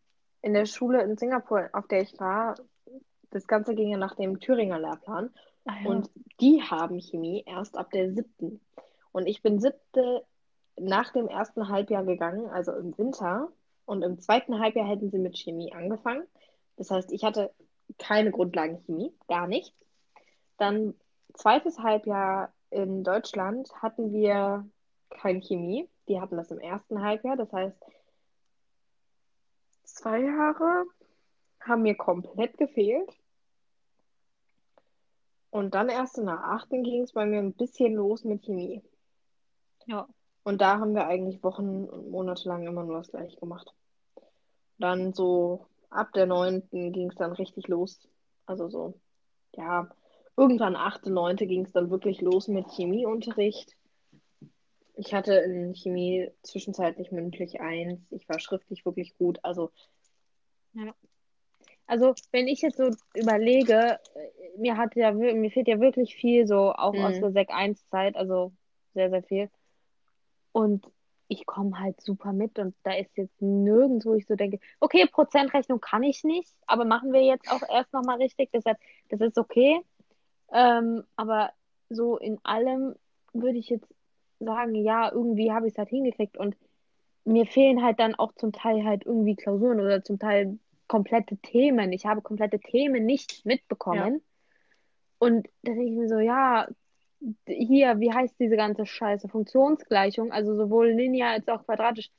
[0.42, 2.56] in der Schule in Singapur, auf der ich war,
[3.36, 5.30] das Ganze ging ja nach dem Thüringer Lehrplan.
[5.66, 5.90] Ah, ja.
[5.90, 8.62] Und die haben Chemie erst ab der siebten.
[9.12, 10.26] Und ich bin siebte
[10.78, 13.50] nach dem ersten Halbjahr gegangen, also im Winter.
[13.86, 16.24] Und im zweiten Halbjahr hätten sie mit Chemie angefangen.
[16.78, 17.52] Das heißt, ich hatte
[17.98, 19.86] keine Grundlagenchemie, gar nichts.
[20.58, 20.94] Dann
[21.34, 24.66] zweites Halbjahr in Deutschland hatten wir
[25.10, 25.90] keine Chemie.
[26.08, 27.36] Die hatten das im ersten Halbjahr.
[27.36, 27.78] Das heißt,
[29.84, 30.86] zwei Jahre
[31.60, 33.12] haben mir komplett gefehlt.
[35.56, 38.84] Und dann erst in der achten ging es bei mir ein bisschen los mit Chemie.
[39.86, 40.06] Ja.
[40.44, 43.74] Und da haben wir eigentlich Wochen und Monate lang immer nur das gleiche gemacht.
[44.80, 48.06] Dann so ab der neunten ging es dann richtig los.
[48.46, 49.00] Also so,
[49.54, 49.90] ja,
[50.36, 53.78] irgendwann achte, neunte ging es dann wirklich los mit Chemieunterricht.
[54.96, 58.02] Ich hatte in Chemie zwischenzeitlich mündlich eins.
[58.12, 59.40] Ich war schriftlich wirklich gut.
[59.42, 59.72] Also
[60.74, 60.94] Ja.
[61.88, 66.48] Also, wenn ich jetzt so überlege, äh, mir hat ja, mir fehlt ja wirklich viel
[66.48, 67.22] so auch aus Mhm.
[67.22, 68.52] der Sek 1 Zeit, also
[68.94, 69.50] sehr, sehr viel.
[70.52, 70.86] Und
[71.28, 75.06] ich komme halt super mit und da ist jetzt nirgends, wo ich so denke, okay,
[75.12, 78.78] Prozentrechnung kann ich nicht, aber machen wir jetzt auch erst nochmal richtig, deshalb,
[79.10, 79.82] das ist okay.
[80.54, 81.52] Ähm, aber
[81.90, 82.96] so in allem
[83.34, 83.88] würde ich jetzt
[84.40, 86.56] sagen, ja, irgendwie habe ich es halt hingekriegt und
[87.26, 91.92] mir fehlen halt dann auch zum Teil halt irgendwie Klausuren oder zum Teil komplette Themen.
[91.92, 94.22] Ich habe komplette Themen nicht mitbekommen.
[95.18, 96.68] Und da denke ich mir so, ja,
[97.48, 99.28] hier, wie heißt diese ganze Scheiße?
[99.30, 102.12] Funktionsgleichung, also sowohl linear als auch quadratisch,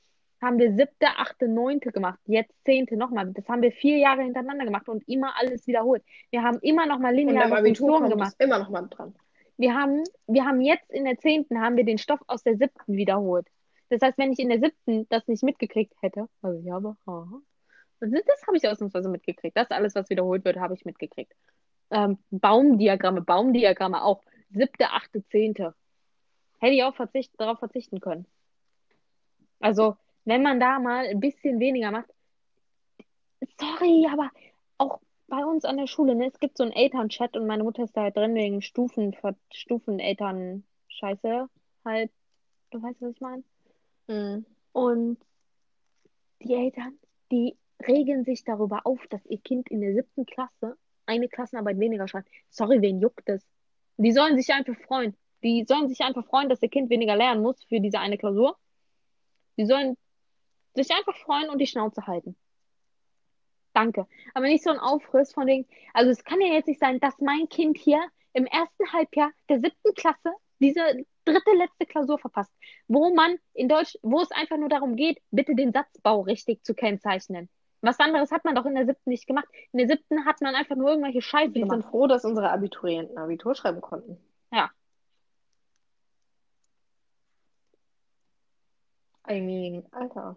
[0.42, 3.32] haben wir siebte, achte, neunte gemacht, jetzt zehnte nochmal.
[3.32, 6.02] Das haben wir vier Jahre hintereinander gemacht und immer alles wiederholt.
[6.30, 8.34] Wir haben immer nochmal lineare Funktionen gemacht.
[8.38, 9.14] immer noch mal dran.
[9.56, 12.96] Wir haben, wir haben jetzt in der zehnten haben wir den Stoff aus der siebten
[12.96, 13.46] wiederholt.
[13.88, 17.40] Das heißt, wenn ich in der siebten das nicht mitgekriegt hätte, also ich habe, aha,
[18.00, 19.56] das, habe ich ausnahmsweise mitgekriegt.
[19.56, 21.32] Das alles, was wiederholt wird, habe ich mitgekriegt.
[21.90, 24.22] Ähm, Baumdiagramme, Baumdiagramme auch.
[24.50, 25.74] Siebte, achte, zehnte.
[26.58, 28.26] Hätte ich auch verzicht, darauf verzichten können.
[29.60, 32.10] Also, wenn man da mal ein bisschen weniger macht,
[33.58, 34.30] sorry, aber
[34.78, 37.82] auch bei uns an der Schule, ne, es gibt so einen Elternchat und meine Mutter
[37.84, 39.16] ist da halt drin wegen Stufen,
[39.52, 41.48] Stufen-Eltern-Scheiße
[41.84, 42.10] halt.
[42.70, 43.44] Du weißt, was ich meine?
[44.08, 44.46] Mhm.
[44.72, 45.18] Und
[46.42, 46.98] die Eltern,
[47.30, 47.56] die
[47.86, 52.28] regen sich darüber auf, dass ihr Kind in der siebten Klasse eine Klassenarbeit weniger schreibt.
[52.50, 53.46] Sorry, wen juckt es?
[53.96, 55.16] Die sollen sich einfach freuen.
[55.42, 58.56] Die sollen sich einfach freuen, dass ihr Kind weniger lernen muss für diese eine Klausur.
[59.56, 59.96] Die sollen
[60.74, 62.36] sich einfach freuen und die Schnauze halten.
[63.72, 64.06] Danke.
[64.34, 65.66] Aber nicht so ein Aufriss von den.
[65.92, 68.00] Also es kann ja jetzt nicht sein, dass mein Kind hier
[68.32, 72.52] im ersten Halbjahr der siebten Klasse diese dritte letzte Klausur verpasst,
[72.88, 76.74] wo man in Deutsch, wo es einfach nur darum geht, bitte den Satzbau richtig zu
[76.74, 77.48] kennzeichnen.
[77.86, 79.46] Was anderes hat man doch in der siebten nicht gemacht.
[79.72, 81.88] In der siebten hat man einfach nur irgendwelche Scheiße Wir sind gemacht.
[81.90, 84.18] froh, dass unsere Abiturienten Abitur schreiben konnten.
[84.52, 84.70] Ja.
[89.28, 90.36] I mean, Alter.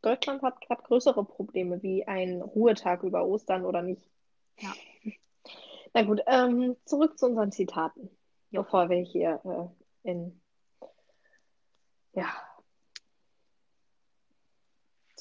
[0.00, 4.10] Deutschland hat gerade größere Probleme wie ein Ruhetag über Ostern oder nicht.
[4.58, 4.72] Ja.
[5.92, 8.08] Na gut, ähm, zurück zu unseren Zitaten,
[8.50, 9.40] bevor wir hier
[10.04, 10.40] äh, in
[12.14, 12.28] ja,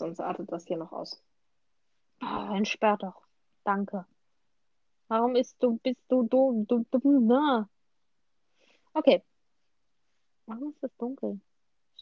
[0.01, 1.23] sonst artet das hier noch aus.
[2.21, 3.21] Oh, entsperr doch.
[3.63, 4.05] Danke.
[5.07, 7.69] Warum ist du, bist du, du, du, du, na?
[8.93, 9.23] Okay.
[10.45, 11.39] Warum ist es dunkel?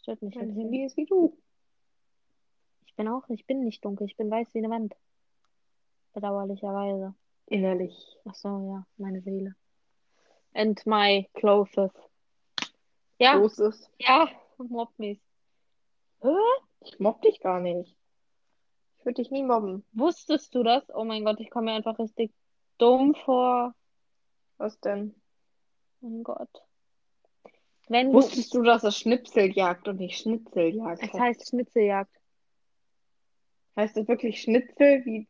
[0.00, 0.58] Stört mich Mein jetzt.
[0.58, 1.36] Handy ist wie du.
[2.86, 4.94] Ich bin auch, ich bin nicht dunkel, ich bin weiß wie eine Wand.
[6.12, 7.14] Bedauerlicherweise.
[7.46, 8.18] Innerlich.
[8.24, 9.54] Ach so, ja, meine Seele.
[10.54, 11.92] And my clothes.
[13.18, 13.90] Ja, So ist es.
[13.98, 15.20] ja, mobb mich.
[16.22, 16.28] Hä?
[16.80, 17.96] Ich mobb dich gar nicht.
[18.98, 19.84] Ich würde dich nie mobben.
[19.92, 20.82] Wusstest du das?
[20.94, 22.32] Oh mein Gott, ich komme mir einfach richtig
[22.78, 23.74] dumm vor.
[24.58, 25.14] Was denn?
[26.00, 26.50] Mein Gott.
[27.88, 31.20] Wenn Wusstest du, dass es Schnipseljagd und nicht Schnitzeljagd es heißt?
[31.20, 32.10] heißt Schnitzeljagd,
[33.76, 35.28] Heißt das wirklich Schnitzel wie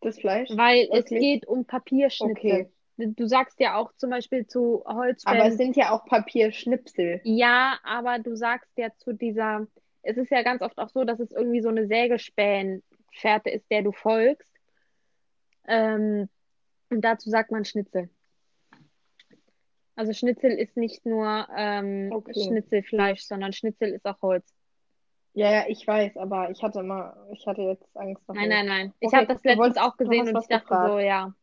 [0.00, 0.50] das Fleisch?
[0.50, 1.20] weil es Wirklich?
[1.20, 2.36] geht um Papierschnitzel.
[2.36, 2.72] Okay.
[2.96, 7.20] Du sagst ja auch zum Beispiel zu Aber es sind ja auch Papierschnipsel.
[7.24, 9.66] ja, aber du sagst ja zu dieser,
[10.02, 13.82] es ist ja ganz oft auch so, dass es irgendwie so eine Sägespäne-Fährte ist, der
[13.82, 14.52] du folgst.
[15.66, 16.28] Ähm,
[16.90, 18.10] und dazu sagt man Schnitzel.
[19.94, 22.32] Also Schnitzel ist nicht nur ähm, Okay.
[22.34, 24.52] Schnitzelfleisch, sondern Schnitzel ist auch Holz.
[25.34, 28.34] Ja, ja, ich weiß, aber ich hatte mal, ich hatte jetzt Angst davor.
[28.34, 28.94] Nein, nein, nein.
[29.00, 30.92] Ich Okay, habe das letztens auch gesehen und ich dachte gefragt.
[30.92, 31.34] so, ja.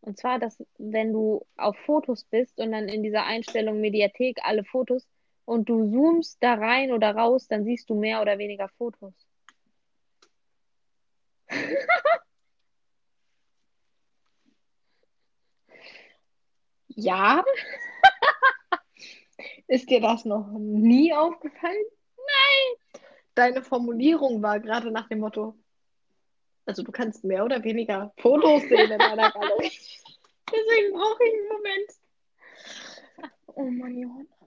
[0.00, 4.64] Und zwar, dass wenn du auf Fotos bist und dann in dieser Einstellung Mediathek alle
[4.64, 5.08] Fotos
[5.44, 9.14] und du zoomst da rein oder raus, dann siehst du mehr oder weniger Fotos.
[16.96, 17.42] Ja?
[19.66, 21.84] Ist dir das noch nie aufgefallen?
[22.16, 23.00] Nein.
[23.34, 25.56] Deine Formulierung war gerade nach dem Motto,
[26.66, 29.70] Also du kannst mehr oder weniger Fotos sehen in deiner Galerie.
[30.50, 31.92] Deswegen brauche ich einen Moment.
[33.46, 34.41] Oh Mann, Johanna.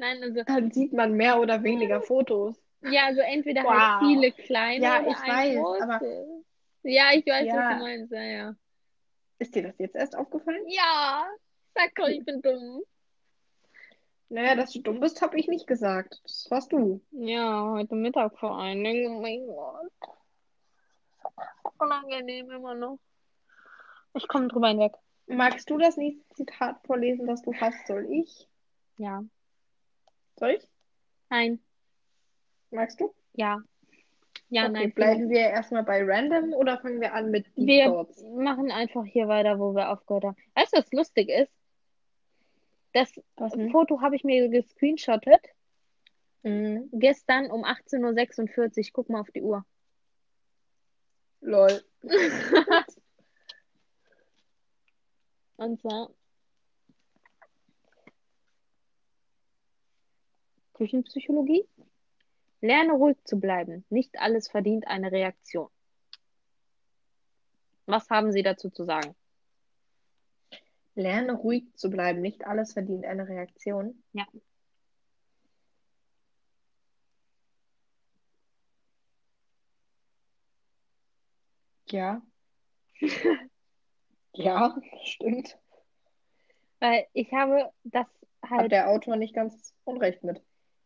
[0.00, 0.42] Nein, also.
[0.44, 2.58] Dann sieht man mehr oder weniger Fotos.
[2.80, 3.72] Ja, also entweder wow.
[3.74, 5.82] halt viele kleine ja, oder ich weiß, große.
[5.82, 6.00] aber
[6.84, 7.54] Ja, ich weiß, Ja.
[7.56, 8.12] was du meinst.
[8.12, 8.56] Ja, ja.
[9.38, 10.62] ist dir das jetzt erst aufgefallen?
[10.68, 11.26] Ja,
[11.74, 12.82] sag doch, ich bin dumm.
[14.30, 16.18] Naja, dass du dumm bist, habe ich nicht gesagt.
[16.24, 17.02] Das warst du.
[17.10, 19.16] Ja, heute Mittag vor allen Dingen.
[19.16, 20.16] Oh mein Gott.
[21.78, 22.98] Unangenehm immer noch.
[24.14, 24.92] Ich komme drüber hinweg.
[25.26, 27.86] Magst du das nächste Zitat vorlesen, das du hast?
[27.86, 28.48] Soll ich?
[28.96, 29.22] Ja.
[30.40, 30.66] Soll ich?
[31.28, 31.60] Nein.
[32.70, 33.14] Magst du?
[33.34, 33.62] Ja.
[34.48, 34.92] Ja, okay, nein.
[34.94, 38.24] bleiben wir erstmal bei Random oder fangen wir an mit Deep Wir Thoughts?
[38.34, 40.36] machen einfach hier weiter, wo wir aufgehört haben.
[40.54, 41.52] Weißt du, was lustig ist?
[42.92, 43.52] Das Was?
[43.70, 45.46] Foto habe ich mir gescreenshottet.
[46.42, 46.88] Mhm.
[46.92, 48.90] Gestern um 18.46 Uhr.
[48.92, 49.64] Guck mal auf die Uhr.
[51.42, 51.80] Lol.
[55.56, 56.10] Und zwar
[60.80, 61.68] Küchenpsychologie.
[62.62, 63.84] Lerne ruhig zu bleiben.
[63.90, 65.68] Nicht alles verdient eine Reaktion.
[67.84, 69.14] Was haben Sie dazu zu sagen?
[70.94, 72.22] Lerne ruhig zu bleiben.
[72.22, 74.02] Nicht alles verdient eine Reaktion.
[74.12, 74.26] Ja.
[81.90, 82.22] Ja.
[84.32, 85.58] ja, stimmt.
[86.78, 88.06] Weil ich habe das
[88.40, 90.42] Hat halt, der Autor nicht ganz unrecht mit.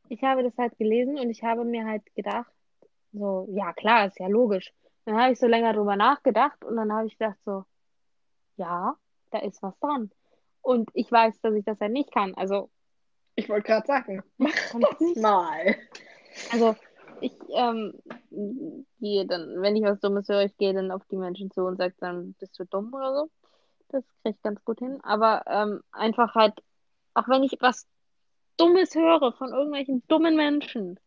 [0.09, 2.51] Ich habe das halt gelesen und ich habe mir halt gedacht,
[3.13, 4.73] so, ja klar, ist ja logisch.
[5.05, 7.65] Dann habe ich so länger drüber nachgedacht und dann habe ich gedacht so,
[8.57, 8.97] ja,
[9.31, 10.11] da ist was dran.
[10.63, 12.35] Und ich weiß, dass ich das halt nicht kann.
[12.35, 12.71] Also
[13.35, 15.21] Ich wollte gerade sagen, mach das nicht.
[15.21, 15.77] mal.
[16.53, 16.75] Also
[17.21, 17.95] ich ähm,
[18.99, 21.77] gehe dann, wenn ich was Dummes höre, ich gehe dann auf die Menschen zu und
[21.77, 23.31] sage dann, bist du dumm oder so.
[23.89, 24.99] Das kriege ich ganz gut hin.
[25.03, 26.55] Aber ähm, einfach halt,
[27.15, 27.87] auch wenn ich was
[28.57, 30.99] Dummes höre von irgendwelchen dummen Menschen,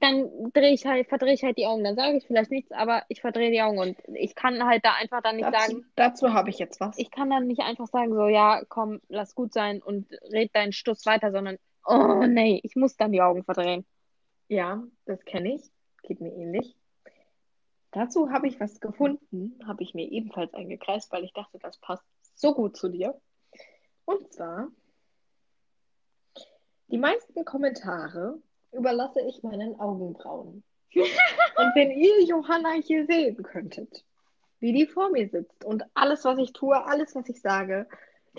[0.00, 1.82] dann drehe ich halt, verdrehe ich halt die Augen.
[1.84, 4.94] Dann sage ich vielleicht nichts, aber ich verdrehe die Augen und ich kann halt da
[4.94, 6.98] einfach dann nicht Dazu, sagen, dazu habe ich jetzt was.
[6.98, 10.72] ich kann dann nicht einfach sagen, so, ja, komm, lass gut sein und red deinen
[10.72, 13.84] Stuss weiter, sondern, oh nee, ich muss dann die Augen verdrehen.
[14.48, 15.62] Ja, das kenne ich.
[16.02, 16.76] Geht mir ähnlich.
[17.90, 22.04] Dazu habe ich was gefunden, habe ich mir ebenfalls eingekreist, weil ich dachte, das passt
[22.34, 23.20] so gut zu dir.
[24.04, 24.68] Und zwar,
[26.92, 28.38] die meisten Kommentare
[28.70, 30.62] überlasse ich meinen Augenbrauen.
[30.94, 34.04] Und wenn ihr Johanna hier sehen könntet,
[34.60, 37.88] wie die vor mir sitzt und alles, was ich tue, alles, was ich sage,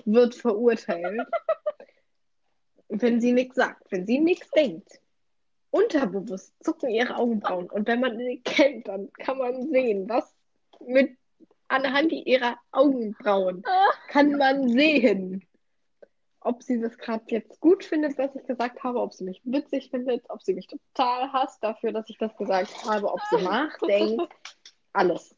[0.05, 1.27] wird verurteilt,
[2.87, 5.01] wenn sie nichts sagt, wenn sie nichts denkt.
[5.71, 7.69] Unterbewusst zucken ihre Augenbrauen.
[7.69, 10.33] Und wenn man sie kennt, dann kann man sehen, was
[10.79, 11.17] mit
[11.67, 13.63] anhand ihrer Augenbrauen
[14.07, 15.43] kann man sehen,
[16.43, 19.89] ob sie das gerade jetzt gut findet, was ich gesagt habe, ob sie mich witzig
[19.89, 24.33] findet, ob sie mich total hasst dafür, dass ich das gesagt habe, ob sie nachdenkt.
[24.93, 25.35] Alles.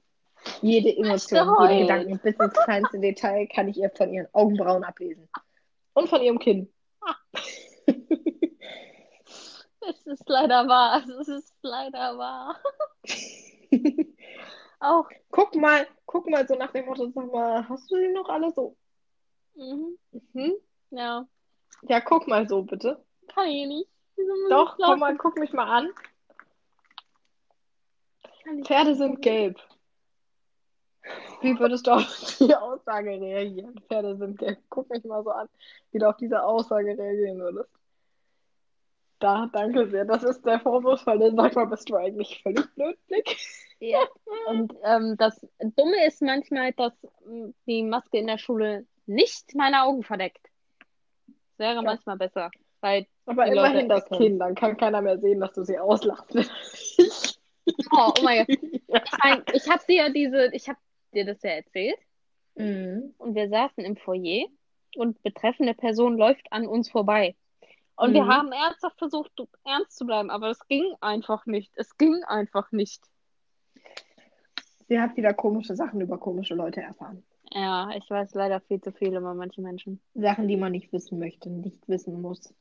[0.61, 5.27] Jede Emotion, jeden Gedanken bis ins kleinste Detail kann ich ihr von ihren Augenbrauen ablesen.
[5.93, 6.71] Und von ihrem Kinn.
[9.87, 11.03] Es ist leider wahr.
[11.19, 12.59] Es ist leider wahr.
[14.79, 15.07] Auch.
[15.31, 18.51] guck mal, guck mal so nach dem Motto, sag mal, hast du die noch alle
[18.51, 18.75] so?
[19.55, 19.97] Mhm.
[20.33, 20.55] Mhm.
[20.95, 21.27] Ja.
[21.84, 23.03] Ja, guck mal so, bitte.
[23.27, 23.89] Kann ich nicht.
[24.49, 25.89] Doch, komm mal, guck mich mal an.
[28.63, 29.60] Pferde sind gelb.
[31.41, 33.75] Wie würdest du auf die Aussage reagieren?
[33.88, 34.60] Pferde sind gelb.
[34.69, 35.49] Guck mich mal so an,
[35.91, 37.69] wie du auf diese Aussage reagieren würdest.
[39.19, 40.05] Da, danke sehr.
[40.05, 41.34] Das ist der vorwurfsvolle.
[41.36, 43.38] Sag mal, bist du eigentlich völlig blöd, Blick?
[43.79, 43.99] Ja.
[44.47, 46.93] Und ähm, das Dumme ist manchmal, dass
[47.27, 50.47] ähm, die Maske in der Schule nicht meine Augen verdeckt.
[51.57, 51.81] Wäre Ja.
[51.81, 52.51] manchmal besser.
[52.81, 54.17] Weil, Aber immerhin Leute das.
[54.17, 54.37] Kinn.
[54.39, 56.35] Dann kann keiner mehr sehen, dass du sie auslachst.
[57.91, 58.59] oh, oh mein Gott.
[58.87, 59.01] ja.
[59.03, 60.77] Ich, mein, ich habe dir ja diese, ich habe
[61.13, 61.97] dir das ja erzählt.
[62.55, 63.13] Mhm.
[63.17, 64.45] Und wir saßen im Foyer
[64.97, 67.35] und betreffende Person läuft an uns vorbei.
[67.97, 68.29] Und wir Mhm.
[68.29, 69.31] haben ernsthaft versucht,
[69.63, 71.71] ernst zu bleiben, aber es ging einfach nicht.
[71.75, 73.01] Es ging einfach nicht.
[74.87, 77.23] Sie hat wieder komische Sachen über komische Leute erfahren.
[77.57, 80.01] Ja, ich weiß leider viel zu viel über manche Menschen.
[80.13, 82.53] Sachen, die man nicht wissen möchte, nicht wissen muss.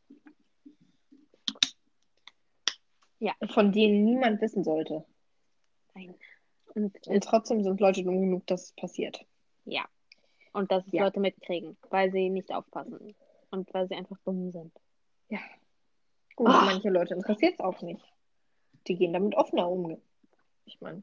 [3.19, 3.33] Ja.
[3.53, 5.05] Von denen niemand wissen sollte.
[5.95, 6.15] Nein.
[6.75, 9.25] Und, Und trotzdem sind Leute dumm genug, dass es passiert.
[9.65, 9.85] ja.
[10.53, 11.03] Und dass es Ja.
[11.03, 13.17] Leute mitkriegen, weil sie nicht aufpassen.
[13.51, 14.73] Und weil sie einfach dumm sind.
[16.37, 16.65] Gut, Ah.
[16.67, 18.05] manche Leute interessiert es auch nicht.
[18.87, 20.01] Die gehen damit offener um.
[20.65, 21.03] Ich meine,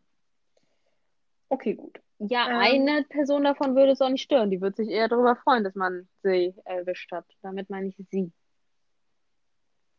[1.49, 1.99] Okay, gut.
[2.29, 2.57] Ja, Ähm.
[2.59, 4.51] eine Person davon würde es auch nicht stören.
[4.51, 7.25] Die würde sich eher darüber freuen, dass man sie erwischt hat.
[7.41, 8.31] Damit meine ich sie.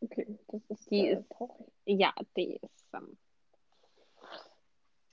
[0.01, 1.67] Okay, das ist Die äh, ist- traurig.
[1.85, 2.85] Ja, die ist.
[2.93, 3.17] Ähm,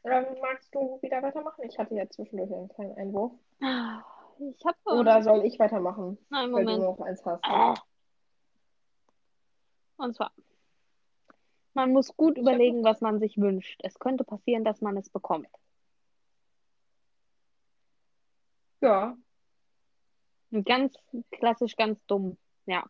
[0.05, 1.63] Ähm, magst du wieder weitermachen?
[1.65, 3.33] Ich hatte ja zwischendurch einen kleinen Einwurf.
[3.61, 4.99] ich habe.
[4.99, 6.99] Oder soll ich weitermachen, Nein, weil du Moment.
[6.99, 7.45] noch eins hast?
[7.45, 7.75] Äh.
[9.99, 10.33] Und zwar,
[11.75, 13.81] man muss gut Ich hab überlegen, was man sich wünscht.
[13.83, 15.49] Es könnte passieren, dass man es bekommt.
[18.81, 19.17] Ja,
[20.65, 20.97] Ganz
[21.31, 22.37] klassisch, ganz dumm.
[22.67, 22.85] Ja.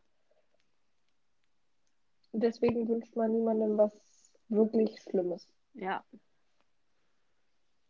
[2.32, 3.92] deswegen wünscht man niemandem was
[4.48, 5.46] wirklich Schlimmes.
[5.74, 6.04] Ja.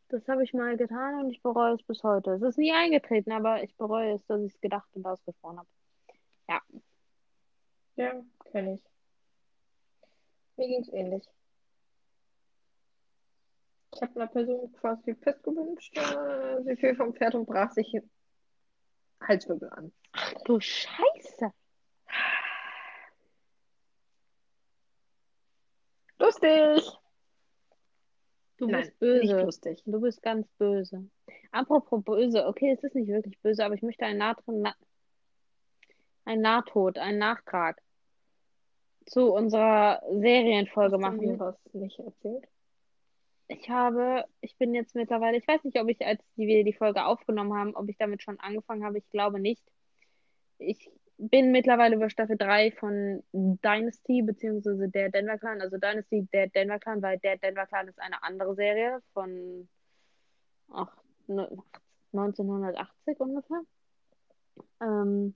[0.08, 2.32] Das habe ich mal getan und ich bereue es bis heute.
[2.32, 5.68] Es ist nie eingetreten, aber ich bereue es, dass ich es gedacht und ausgesprochen habe.
[7.96, 8.82] Ja, kenne ich.
[10.56, 11.28] Mir ging es ähnlich.
[14.02, 17.92] Ich habe einer Person quasi Pest gewünscht, äh, sie fiel vom Pferd und brach sich
[19.20, 19.92] Halswirbel an.
[20.46, 21.52] Du Scheiße.
[26.18, 26.82] Lustig!
[28.56, 29.34] Du Nein, bist böse.
[29.34, 29.82] nicht lustig.
[29.84, 31.08] Du bist ganz böse.
[31.50, 34.74] Apropos böse, okay, es ist nicht wirklich böse, aber ich möchte einen Nahtren, Na
[36.24, 37.82] ein Nahtod, einen Nachtrag
[39.06, 41.38] zu unserer Serienfolge Hast du mir machen.
[41.40, 42.46] was nicht erzählt?
[43.52, 47.04] Ich habe, ich bin jetzt mittlerweile, ich weiß nicht, ob ich, als wir die Folge
[47.04, 48.98] aufgenommen haben, ob ich damit schon angefangen habe.
[48.98, 49.64] Ich glaube nicht.
[50.58, 56.46] Ich bin mittlerweile über Staffel 3 von Dynasty, beziehungsweise der Denver Clan, also Dynasty, der
[56.46, 59.68] Denver Clan, weil der Denver Clan ist eine andere Serie von
[60.70, 61.50] ach, ne-
[62.12, 63.62] 1980 ungefähr.
[64.80, 65.34] Ähm,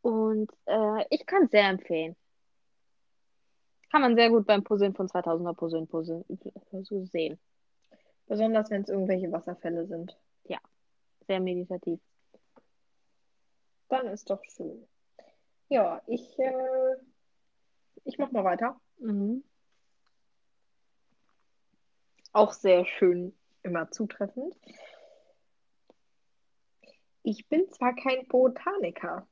[0.00, 2.16] und äh, ich kann es sehr empfehlen.
[3.90, 6.24] Kann man sehr gut beim Puzzeln von 2000er Puzzeln, Puzzeln
[6.84, 7.38] so sehen.
[8.26, 10.16] Besonders wenn es irgendwelche Wasserfälle sind.
[11.26, 12.00] Sehr meditativ.
[13.88, 14.86] Dann ist doch schön.
[15.68, 16.96] Ja, ich, äh,
[18.04, 18.80] ich mach mal weiter.
[18.98, 19.42] Mhm.
[22.32, 24.54] Auch sehr schön, immer zutreffend.
[27.22, 29.26] Ich bin zwar kein Botaniker,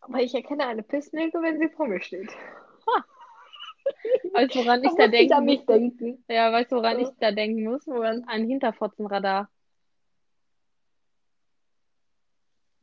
[0.00, 2.34] aber ich erkenne eine Pissnelke, wenn sie vor mir steht.
[4.32, 5.66] Weißt du, woran Da ich da muss ich an denken mich muss?
[5.66, 6.24] denken.
[6.28, 7.08] Ja, weißt du, woran Ja.
[7.08, 7.86] ich da denken muss?
[7.86, 8.24] Woran?
[8.28, 9.50] Ein Hinterfotzenradar.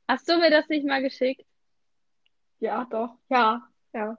[0.07, 1.45] Hast du mir das nicht mal geschickt?
[2.59, 3.17] Ja, doch.
[3.29, 4.17] Ja, ja,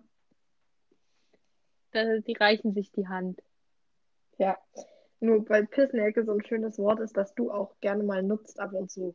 [1.92, 3.40] Da, die reichen sich die Hand.
[4.38, 4.59] ja.
[5.21, 8.73] Nur weil Pissnelke so ein schönes Wort ist, das du auch gerne mal nutzt ab
[8.73, 9.14] und zu.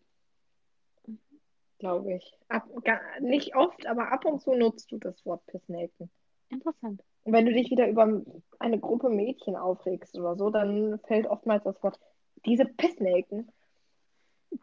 [1.80, 2.40] Glaube ich.
[2.48, 6.10] Ab, gar, nicht oft, aber ab und zu nutzt du das Wort Pissnelken.
[6.50, 7.04] Interessant.
[7.28, 8.22] Und wenn du dich wieder über
[8.58, 12.00] eine Gruppe Mädchen aufregst oder so, dann fällt oftmals das Wort
[12.46, 13.52] diese Pissnelken.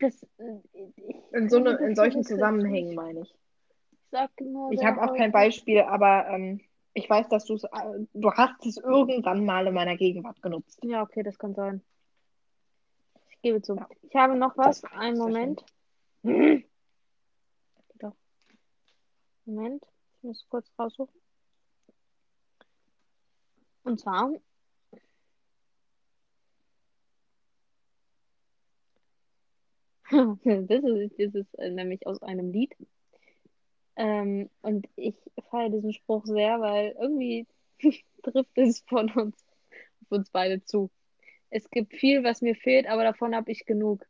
[0.00, 0.26] Das,
[1.32, 3.34] In, so eine, in solchen Zusammenhängen, meine ich.
[4.70, 6.62] Ich Ich habe auch kein Beispiel, aber ähm,
[6.94, 10.78] ich weiß, dass du es, äh, du hast es irgendwann mal in meiner Gegenwart genutzt.
[10.84, 11.82] Ja, okay, das kann sein.
[13.28, 13.76] Ich gebe zu.
[13.76, 13.86] Ja.
[14.00, 14.80] Ich habe noch was.
[14.80, 15.66] Das- Einen Moment.
[19.44, 19.84] Moment.
[20.16, 21.20] Ich muss kurz raussuchen.
[23.84, 24.32] Und zwar.
[30.44, 32.74] Das ist, das ist äh, nämlich aus einem Lied.
[33.96, 35.14] Ähm, und ich
[35.50, 37.46] feiere diesen Spruch sehr, weil irgendwie
[38.22, 39.36] trifft es von uns,
[40.08, 40.90] uns beide zu.
[41.50, 44.06] Es gibt viel, was mir fehlt, aber davon habe ich genug.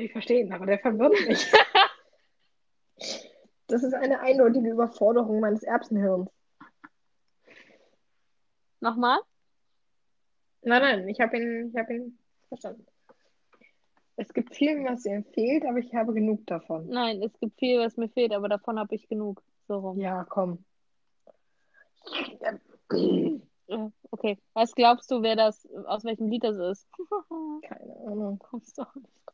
[0.00, 1.46] Also ich verstehe ihn, aber der verwirrt mich.
[3.66, 6.28] Das ist eine eindeutige Überforderung meines Erbsenhirns.
[8.80, 9.20] Nochmal?
[10.62, 12.18] Nein, nein, ich habe ihn, ich habe ihn
[12.48, 12.84] verstanden.
[14.16, 16.88] Es gibt viel, was ihm fehlt, aber ich habe genug davon.
[16.88, 19.40] Nein, es gibt viel, was mir fehlt, aber davon habe ich genug.
[19.68, 20.00] So rum.
[20.00, 20.64] Ja, komm.
[22.40, 22.58] Äh,
[24.10, 24.38] Okay.
[24.54, 26.88] Was glaubst du, wer das, aus welchem Lied das ist?
[27.62, 28.38] Keine Ahnung.
[28.50, 29.29] Kommst du auch nicht.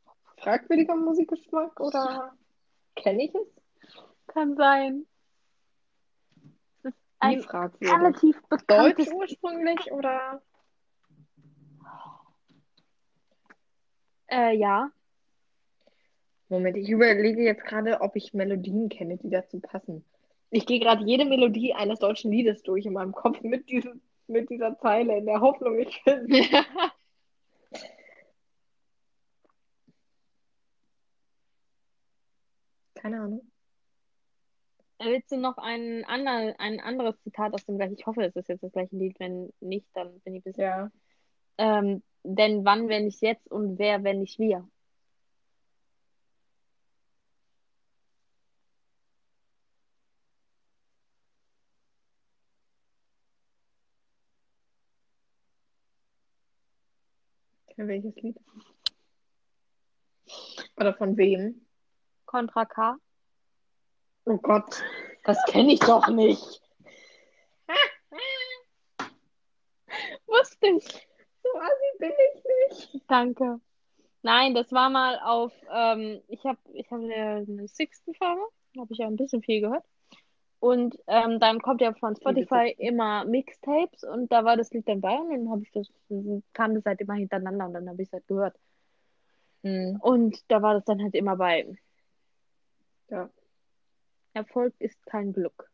[0.47, 2.33] Fragwürdiger Musikgeschmack oder
[2.95, 3.49] kenne ich es?
[4.29, 5.05] Kann sein.
[6.85, 7.41] Es ist ein
[7.83, 10.41] relativ bekanntes Deutsch ursprünglich oder?
[14.29, 14.93] Äh, ja.
[16.49, 20.05] Moment, ich überlege jetzt gerade, ob ich Melodien kenne, die dazu passen.
[20.51, 24.49] Ich gehe gerade jede Melodie eines deutschen Liedes durch in meinem Kopf mit, diesem, mit
[24.49, 26.41] dieser Zeile, in der Hoffnung, ich finde.
[33.07, 33.53] Keine Ahnung.
[34.99, 37.95] Willst du noch ein, ander, ein anderes Zitat aus dem gleichen?
[37.97, 39.15] Ich hoffe, es ist jetzt das gleiche Lied.
[39.21, 40.65] Wenn nicht, dann bin ich ein bisschen.
[40.65, 40.91] Ja.
[41.57, 44.69] Ähm, denn wann, wenn nicht jetzt und wer, wenn nicht wir?
[57.77, 58.37] Für welches Lied?
[60.77, 61.66] Oder von wem?
[62.27, 62.99] Contra K?
[64.27, 64.83] Oh Gott,
[65.25, 66.61] das kenne ich doch nicht.
[70.27, 71.09] Wusste ich.
[71.43, 73.05] So assi bin ich nicht.
[73.09, 73.61] Danke.
[74.23, 78.43] Nein, das war mal auf, ähm, ich habe ich hab eine sixten Folge,
[78.77, 79.85] habe ich ja ein bisschen viel gehört.
[80.59, 85.01] Und ähm, dann kommt ja von Spotify immer Mixtapes und da war das Lied dann
[85.01, 85.87] bei und dann habe ich das,
[86.55, 88.59] kam das halt immer hintereinander und dann habe ich es halt gehört.
[89.63, 89.99] Hm.
[90.01, 91.77] Und da war das dann halt immer bei.
[93.09, 93.31] Ja.
[94.33, 95.71] Erfolg ist kein Glück.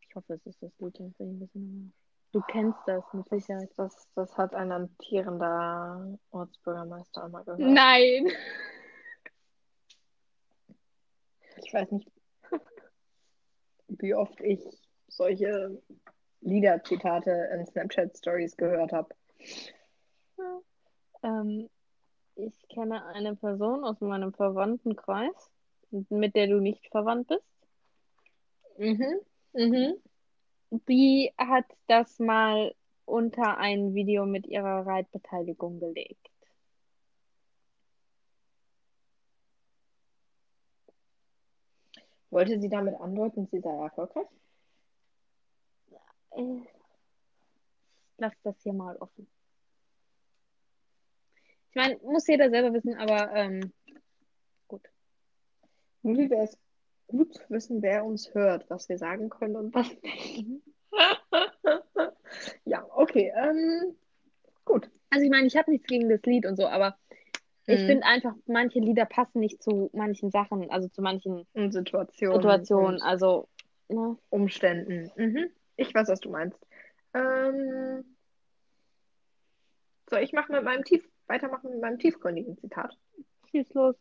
[0.00, 0.98] Ich hoffe, es ist das Lied.
[0.98, 1.92] das bin ich ein bisschen
[2.32, 3.70] Du kennst das mit Sicherheit.
[3.76, 7.60] Das, das hat ein amtierender Ortsbürgermeister einmal gehört.
[7.60, 8.28] Nein!
[11.64, 12.12] Ich weiß nicht,
[13.88, 14.62] wie oft ich
[15.08, 15.80] solche
[16.42, 19.14] Liederzitate in Snapchat-Stories gehört habe.
[21.22, 21.70] Ähm,
[22.34, 25.50] ich kenne eine Person aus meinem Verwandtenkreis,
[25.90, 27.44] mit der du nicht verwandt bist.
[28.78, 29.20] Mhm.
[29.52, 29.94] Mhm.
[30.88, 32.74] Die hat das mal
[33.04, 36.30] unter ein Video mit ihrer Reitbeteiligung gelegt.
[42.30, 44.26] Wollte sie damit andeuten, sie sei erfolgreich?
[46.32, 46.60] Äh,
[48.18, 49.26] lass das hier mal offen.
[51.70, 53.72] Ich meine, muss jeder selber wissen, aber ähm.
[56.06, 56.56] Irgendwie wäre es
[57.08, 60.46] gut zu wissen, wer uns hört, was wir sagen können und was nicht.
[62.64, 63.32] Ja, okay.
[63.36, 63.96] Ähm,
[64.64, 64.88] gut.
[65.10, 66.96] Also ich meine, ich habe nichts gegen das Lied und so, aber
[67.66, 67.86] ich Mhm.
[67.86, 72.40] finde einfach, manche Lieder passen nicht zu manchen Sachen, also zu manchen Und Situationen.
[72.40, 73.02] Situationen.
[73.02, 73.48] Also,
[73.88, 74.16] ne?
[74.30, 75.10] Umständen.
[75.16, 75.50] Mhm.
[75.76, 76.58] Ich weiß, was du meinst.
[77.14, 78.16] Ähm,
[80.08, 82.96] soll ich machen mit meinem Tief weitermachen mit meinem tiefgründigen Zitat?
[83.50, 83.96] Schieß los.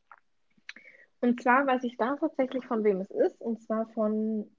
[1.21, 3.41] Und zwar weiß ich da tatsächlich, von wem es ist.
[3.41, 4.49] Und zwar von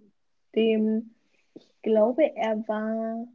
[0.54, 1.14] dem,
[1.54, 3.26] ich glaube, er war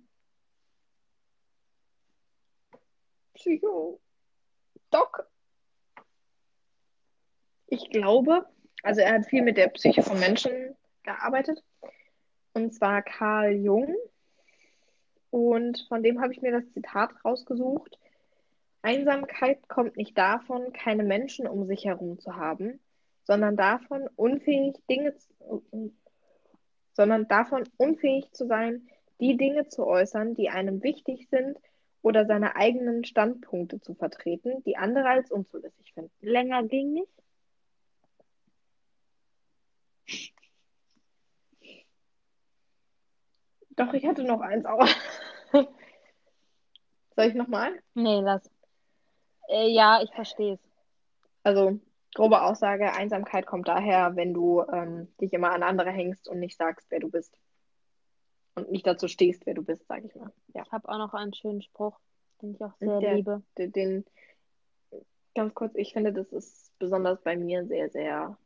[3.33, 3.99] Psycho.
[4.91, 5.27] Doc.
[7.67, 8.45] Ich glaube,
[8.83, 11.63] also er hat viel mit der Psyche von Menschen gearbeitet.
[12.53, 13.95] Und zwar Carl Jung.
[15.29, 17.97] Und von dem habe ich mir das Zitat rausgesucht.
[18.81, 22.79] Einsamkeit kommt nicht davon, keine Menschen um sich herum zu haben,
[23.23, 25.63] sondern davon, unfähig Dinge zu,
[26.93, 28.87] sondern davon unfähig zu sein,
[29.19, 31.57] die Dinge zu äußern, die einem wichtig sind,
[32.01, 36.11] oder seine eigenen Standpunkte zu vertreten, die andere als unzulässig finden.
[36.21, 37.11] Länger ging nicht.
[43.71, 44.85] Doch, ich hatte noch eins auch.
[47.15, 47.79] Soll ich nochmal?
[47.93, 48.49] Nee, lass.
[49.47, 50.59] Äh, ja, ich verstehe es.
[51.43, 51.79] Also,
[52.13, 56.57] grobe Aussage, Einsamkeit kommt daher, wenn du ähm, dich immer an andere hängst und nicht
[56.57, 57.37] sagst, wer du bist.
[58.55, 60.31] Und nicht dazu stehst, wer du bist, sag ich mal.
[60.53, 60.63] Ja.
[60.65, 61.97] Ich habe auch noch einen schönen Spruch,
[62.41, 63.41] den ich auch sehr Der- liebe.
[63.57, 64.05] Den, den
[65.35, 68.37] ganz kurz, ich finde, das ist besonders bei mir sehr, sehr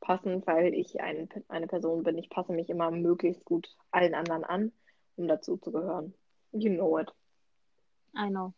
[0.00, 2.18] passend, weil ich ein, eine Person bin.
[2.18, 4.72] Ich passe mich immer möglichst gut allen anderen an,
[5.16, 6.14] um dazu zu gehören.
[6.52, 7.10] You know it.
[8.14, 8.52] I know.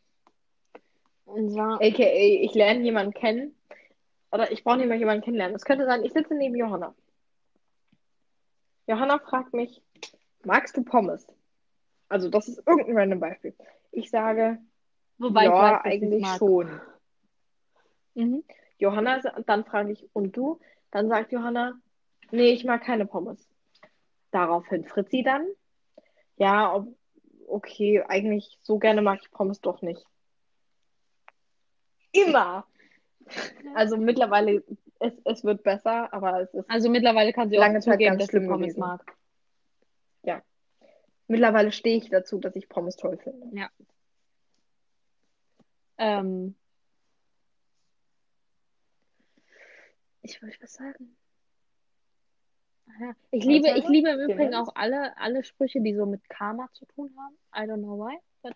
[1.26, 3.54] Zwar, AKA, ich lerne jemanden kennen.
[4.32, 5.56] Oder ich brauche nicht mal jemanden kennenlernen.
[5.56, 6.94] Es könnte sein, ich sitze neben Johanna.
[8.86, 9.82] Johanna fragt mich,
[10.44, 11.26] magst du Pommes?
[12.08, 13.54] Also das ist irgendein random Beispiel.
[13.92, 14.58] Ich sage,
[15.18, 16.80] wobei ich ja, weiß, eigentlich schon.
[18.14, 18.44] Mhm.
[18.78, 20.60] Johanna, dann frage ich, und du?
[20.90, 21.80] Dann sagt Johanna,
[22.30, 23.48] nee, ich mag keine Pommes.
[24.30, 25.46] Daraufhin Fritzi dann,
[26.36, 26.88] ja, ob,
[27.46, 30.04] okay, eigentlich so gerne mag ich Pommes doch nicht.
[32.12, 32.66] Immer.
[33.74, 34.62] Also mittlerweile,
[34.98, 38.18] es, es wird besser, aber es ist Also mittlerweile kann sie auch Lange Zeit zugeben,
[38.18, 38.80] dass sie Pommes gewesen.
[38.80, 39.16] mag.
[41.28, 43.46] mittlerweile stehe ich dazu, dass ich Pommes toll finde.
[45.98, 46.56] Ähm,
[50.22, 51.16] ich wollte was sagen.
[53.00, 53.12] Ja.
[53.30, 56.84] Ich liebe, ich liebe im Übrigen auch alle, alle Sprüche, die so mit Karma zu
[56.86, 57.36] tun haben.
[57.54, 58.18] I don't know why.
[58.42, 58.54] But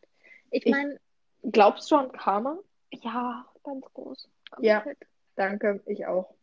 [0.50, 0.98] Ich- meine,
[1.42, 2.58] Glaubst du an Karma?
[2.90, 4.28] ja, ganz groß.
[4.60, 4.84] Ja.
[5.36, 6.34] Danke, ich auch.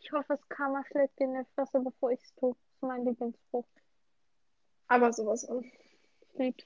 [0.00, 2.52] Ich hoffe, das Karma schlägt dir in die Fresse, bevor ich es tue.
[2.52, 3.66] Das ist mein Lieblingsspruch.
[4.88, 5.64] Aber sowas von.
[6.34, 6.56] Lieb.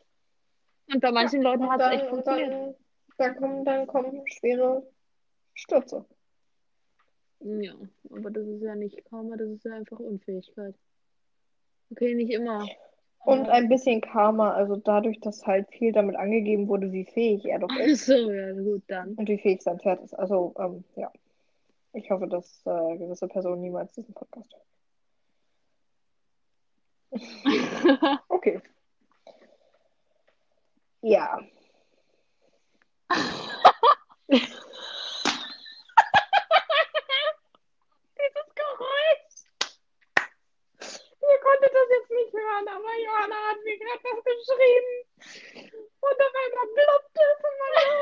[0.93, 2.53] Und bei manchen Leuten Und hat es echt funktioniert.
[2.53, 2.75] dann,
[3.19, 4.87] dann, kommen, dann kommen schwere
[5.55, 6.07] Stürze.
[7.41, 7.75] Ja,
[8.11, 10.75] aber das ist ja nicht Karma, das ist ja einfach Unfähigkeit.
[11.91, 12.67] Okay, nicht immer.
[13.27, 17.45] Und Aber- ein bisschen Karma, also dadurch, dass halt viel damit angegeben wurde, wie fähig
[17.45, 19.15] er doch Ach ist so, ja, gut, dann.
[19.15, 20.15] und wie fähig sein Pferd ist.
[20.15, 21.11] Also, ähm, ja.
[21.93, 24.63] Ich hoffe, dass äh, gewisse Personen niemals diesen Podcast hören.
[28.29, 28.61] Okay.
[31.03, 31.41] Ja.
[38.19, 39.37] Dieses Geräusch.
[41.57, 44.95] Ihr konntet das jetzt nicht hören, aber Johanna hat mir gerade was geschrieben.
[46.01, 47.95] Und auf einmal ploppte es in meinem,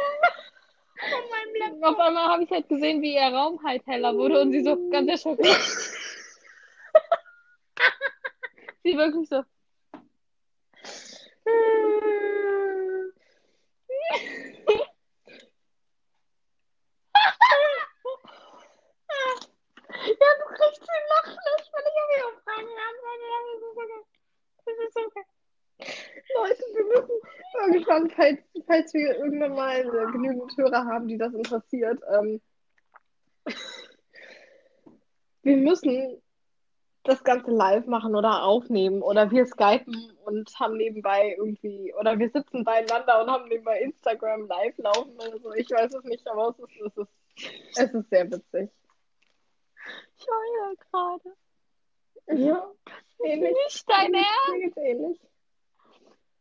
[1.11, 1.85] von meinem Laptop.
[1.93, 4.91] Auf einmal habe ich halt gesehen, wie ihr Raum halt heller wurde und sie so
[4.91, 5.45] ganz erschrocken.
[8.83, 9.45] sie wirklich so.
[20.05, 21.39] Ja, du kriegst den Lachen
[26.35, 27.21] Leute, wir müssen
[27.61, 29.83] irgendwann, falls, falls wir irgendwann mal
[30.13, 32.41] genügend Hörer haben, die das interessiert, ähm,
[35.43, 36.23] wir müssen
[37.05, 42.31] das Ganze live machen oder aufnehmen oder wir skypen und haben nebenbei irgendwie oder wir
[42.31, 45.53] sitzen beieinander und haben nebenbei Instagram live laufen oder so.
[45.53, 47.09] Ich weiß es nicht, aber es ist, es ist,
[47.77, 48.71] es ist sehr witzig.
[50.17, 51.37] Ich heule gerade.
[52.29, 52.71] Ja,
[53.25, 53.53] ähnlich.
[53.65, 54.51] Nicht dein Ähnlich, Ernst?
[54.53, 55.21] Mir geht's ähnlich.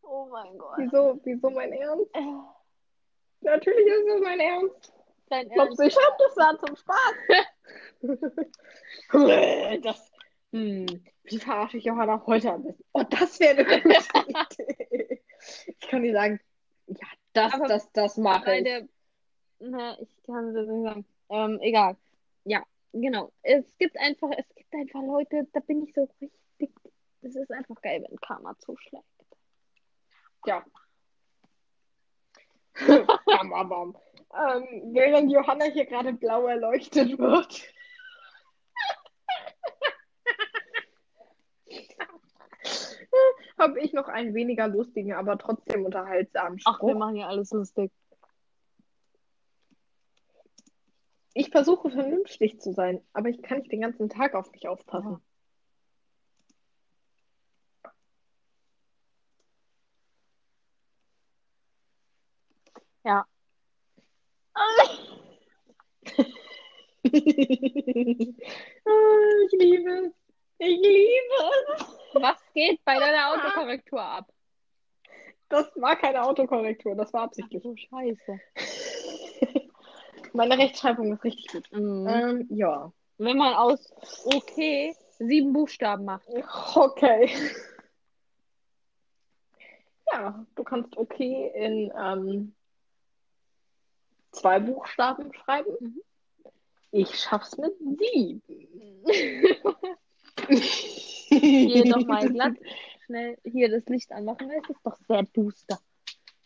[0.02, 0.76] Oh mein Gott.
[0.78, 2.10] Wieso, wieso mein Ernst?
[2.14, 2.22] Äh,
[3.42, 4.94] Natürlich ist es mein Ernst.
[5.30, 5.98] Dein Glaubst Ernst?
[5.98, 7.14] du, ich hab das da zum Spaß?
[9.84, 10.12] das,
[10.52, 10.86] hm,
[11.24, 12.84] wie verarsche ich Johanna heute am besten?
[12.94, 15.22] Oh, das wäre eine gute Idee.
[15.66, 16.40] Ich kann dir sagen,
[16.88, 18.64] ja, das, Aber das, das mache ich.
[18.64, 18.88] der.
[19.60, 21.06] Na, ich kann es nicht sagen.
[21.30, 21.96] Ähm, egal.
[22.44, 23.32] Ja, genau.
[23.42, 26.72] Es gibt einfach, es einfach Leute, da bin ich so richtig.
[27.22, 29.06] Es ist einfach geil, wenn Karma zuschlägt.
[30.46, 30.64] Ja.
[33.26, 33.98] bam, bam, bam.
[34.34, 37.74] Ähm, während Johanna hier gerade blau erleuchtet wird.
[43.58, 47.00] Habe ich noch einen weniger lustigen, aber trotzdem unterhaltsamen Ach, wir Spruch.
[47.00, 47.92] machen ja alles lustig.
[51.36, 55.22] Ich versuche vernünftig zu sein, aber ich kann nicht den ganzen Tag auf mich aufpassen.
[63.04, 63.26] Ja.
[64.56, 64.62] Ah,
[67.04, 67.14] ich
[69.52, 70.14] liebe es.
[70.60, 71.34] Ich liebe
[71.76, 71.86] es.
[72.14, 74.32] Was geht bei deiner Autokorrektur ab?
[75.50, 77.62] Das war keine Autokorrektur, das war absichtlich.
[77.64, 78.40] So scheiße.
[80.34, 81.72] Meine Rechtschreibung ist richtig gut.
[81.72, 82.08] Mhm.
[82.08, 82.92] Ähm, ja.
[83.18, 83.94] Wenn man aus
[84.26, 86.28] okay sieben Buchstaben macht.
[86.76, 87.30] Okay.
[90.12, 92.54] Ja, du kannst okay in ähm,
[94.32, 95.72] zwei Buchstaben schreiben.
[95.80, 96.02] Mhm.
[96.92, 98.44] Ich schaff's mit sieben.
[101.30, 102.54] Hier doch mal glatt.
[103.06, 105.80] Schnell hier das Licht anmachen, weil es ist doch sehr duster.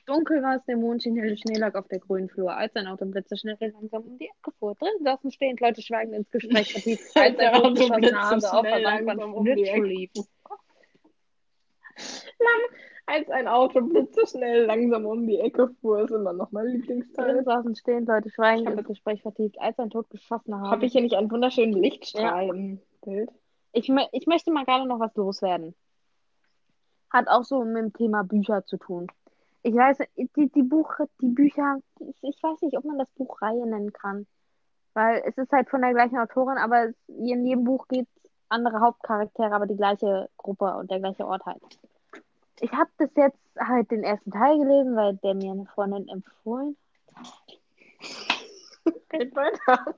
[0.07, 2.87] Dunkel war es, der Mond schien helle Schnee lag auf der grünen Flur, als ein
[2.87, 4.73] Auto blitzerschnell langsam um die Ecke fuhr.
[4.75, 9.33] Drin saßen stehend Leute schweigend ins Gespräch vertieft, als ein Auto Hase auf der langsam
[9.33, 9.85] um die Ecke.
[9.85, 10.11] lief.
[13.05, 17.43] Als ein Auto blitzschnell langsam um die Ecke fuhr, ist immer noch mein Drin Lieblingsteil.
[17.43, 20.71] saßen stehend Leute schweigend ins Gespräch vertieft, als ein totgeschossener Hase.
[20.71, 23.29] Habe ich hier nicht einen wunderschönen Lichtstrahl im Bild?
[23.73, 25.75] Ich, ich möchte mal gerade noch was loswerden.
[27.09, 29.07] Hat auch so mit dem Thema Bücher zu tun.
[29.67, 31.79] Ich weiß, die, die, Buch, die Bücher,
[32.21, 34.25] ich weiß nicht, ob man das Buch Reihe nennen kann.
[34.93, 38.07] Weil es ist halt von der gleichen Autorin, aber in jedem Buch geht
[38.47, 41.61] andere Hauptcharaktere, aber die gleiche Gruppe und der gleiche Ort halt.
[42.61, 46.77] Ich habe bis jetzt halt den ersten Teil gelesen, weil der mir eine Freundin empfohlen
[49.11, 49.95] Red weiter.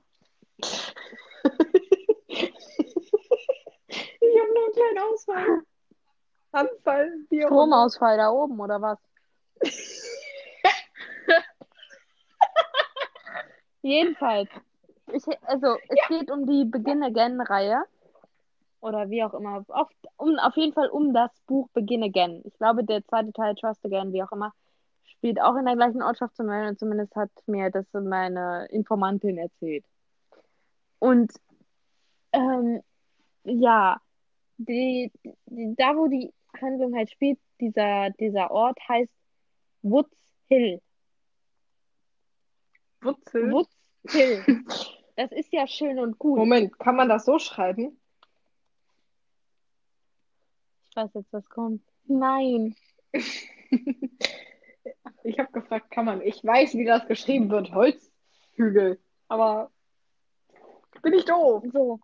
[4.22, 5.62] Ich habe nur einen kleinen Ausfall.
[6.52, 7.26] Anfall.
[7.32, 8.98] Stromausfall da oben, oder was?
[13.82, 14.48] Jedenfalls.
[15.12, 17.82] Ich, also, es geht um die Begin Again-Reihe.
[18.80, 19.64] Oder wie auch immer.
[19.68, 22.42] Auf, um, auf jeden Fall um das Buch Begin Again.
[22.44, 24.54] Ich glaube, der zweite Teil, Trust Again, wie auch immer,
[25.04, 26.78] spielt auch in der gleichen Ortschaft zu Mölln.
[26.78, 29.84] Zumindest hat mir das meine Informantin erzählt.
[30.98, 31.32] Und
[32.32, 32.82] Ähm,
[33.44, 34.00] ja,
[34.58, 35.12] die,
[35.46, 39.10] die, da wo die Handlung halt spielt, dieser, dieser Ort heißt
[39.82, 40.16] Woods
[40.48, 40.80] Hill.
[43.00, 43.52] Wutzel.
[43.52, 43.76] Woods
[44.08, 44.44] Hill.
[45.16, 46.38] Das ist ja schön und gut.
[46.38, 48.00] Moment, kann man das so schreiben?
[50.88, 51.82] Ich weiß jetzt, was kommt.
[52.04, 52.74] Nein.
[55.22, 56.22] Ich habe gefragt, kann man.
[56.22, 57.74] Ich weiß, wie das geschrieben wird.
[57.74, 58.98] Holzhügel.
[59.28, 59.70] Aber
[61.02, 61.62] bin ich doof.
[61.72, 62.00] So.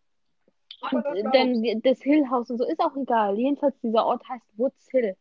[0.92, 3.38] Und dann das Hill House und so ist auch egal.
[3.38, 5.16] Jedenfalls dieser Ort heißt Woods Hill.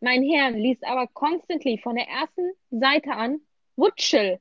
[0.00, 3.40] Mein Herr liest aber constantly von der ersten Seite an
[3.76, 4.40] Woodshill.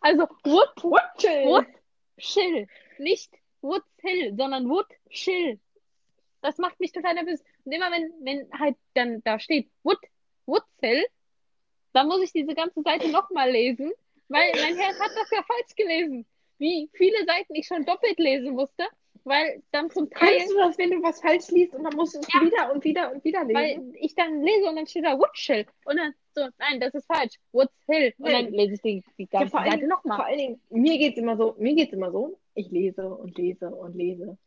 [0.00, 1.44] Also Wood, Wutzel.
[1.44, 2.66] Woodshill.
[2.98, 3.32] Nicht
[4.00, 5.60] Hill, sondern Woodshill.
[6.40, 7.42] Das macht mich total nervös.
[7.64, 10.08] Und immer wenn, wenn halt dann da steht Woods
[10.80, 11.04] Hill,
[11.92, 13.92] dann muss ich diese ganze Seite nochmal lesen,
[14.28, 16.26] weil mein Herr hat das ja falsch gelesen.
[16.58, 18.86] Wie viele Seiten ich schon doppelt lesen musste,
[19.24, 22.14] weil dann zum Teil, Kannst du das, wenn du was falsch liest und dann musst
[22.14, 22.40] du es Ja.
[22.40, 23.54] wieder und wieder und wieder lesen?
[23.92, 25.66] weil ich dann lese und dann steht da Woodshill.
[25.84, 27.34] Und dann so, nein, das ist falsch.
[27.52, 28.12] Woods Hill.
[28.18, 30.20] Und dann lese ich die, die Ja, ganze allen Seite Dingen- Vor nochmal.
[30.26, 33.94] allen Dingen, mir geht's immer so, mir geht's immer so, ich lese und lese und
[33.94, 34.38] lese.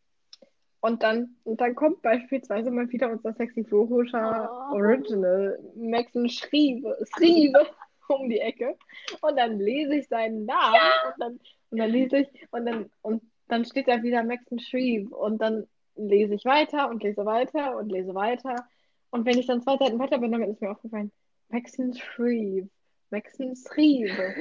[0.83, 4.75] Und dann, und dann kommt beispielsweise mal wieder unser sexy-florischer Oh.
[4.77, 7.67] Original Maxen Schriebe, Schriebe
[8.09, 8.75] um die Ecke.
[9.21, 13.21] Und dann lese ich seinen Namen und dann, und dann lese ich, und dann, und
[13.51, 15.15] dann steht da wieder Maxen Schriebe.
[15.15, 18.55] Und dann lese ich weiter und lese weiter und lese weiter.
[19.09, 21.11] Und wenn ich dann zwei Seiten weiter bin, dann ist mir aufgefallen,
[21.49, 22.69] Maxen Schriebe,
[23.09, 24.33] Maxen Schriebe.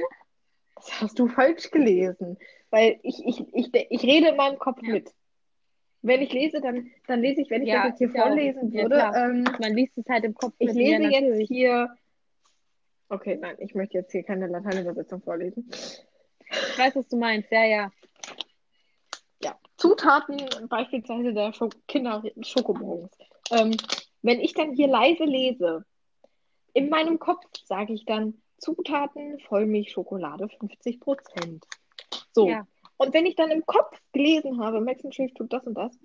[0.75, 2.37] Das hast du falsch gelesen.
[2.69, 4.93] Weil ich, ich, ich, ich rede in meinem Kopf Ja.
[4.93, 5.13] mit.
[6.03, 8.27] Wenn ich lese, dann, dann lese ich, wenn ich Ja, das jetzt hier auch.
[8.29, 11.47] vorlesen Ja, würde, ähm, Man liest es halt im Kopf ich lese ja, jetzt natürlich.
[11.47, 11.95] hier.
[13.09, 15.69] Okay, nein, ich möchte jetzt hier keine Lateinübersetzung vorlesen.
[15.69, 17.51] Ich weiß, was du meinst.
[17.51, 17.91] Ja, ja.
[19.81, 20.37] Zutaten
[20.69, 23.09] beispielsweise der Schok Kinder Schokobons.
[23.49, 23.75] Ähm,
[24.21, 25.83] wenn ich dann hier leise lese,
[26.73, 31.63] in meinem Kopf sage ich dann Zutaten Vollmilchschokolade 50%.
[32.31, 32.47] So.
[32.47, 32.67] Ja.
[32.97, 35.97] Und wenn ich dann im Kopf gelesen habe, Max Shreve tut das und das,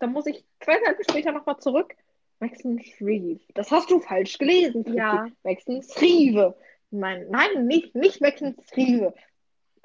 [0.00, 1.94] dann muss ich zwei Seiten später nochmal zurück.
[2.40, 3.38] Max Shreve.
[3.54, 4.82] Das hast du falsch gelesen.
[4.82, 4.98] Fritzi.
[4.98, 5.28] Ja.
[5.44, 6.56] Max Shreve.
[6.90, 8.42] Nein, nein, nicht, nicht Max
[8.72, 9.14] Shreve.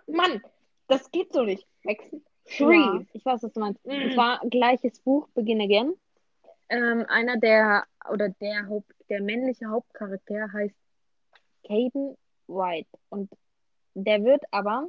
[0.08, 0.42] Mann,
[0.88, 1.68] das geht so nicht.
[2.50, 3.86] Max Ja, ich weiß, was du meinst.
[3.86, 3.92] Mm.
[3.92, 5.94] Es war gleiches Buch, Begin Again.
[6.70, 10.76] Ähm, einer der, oder der Haupt, der männliche Hauptcharakter heißt
[11.66, 12.16] Caden
[12.48, 12.90] White.
[13.10, 13.32] Und
[13.94, 14.88] der wird aber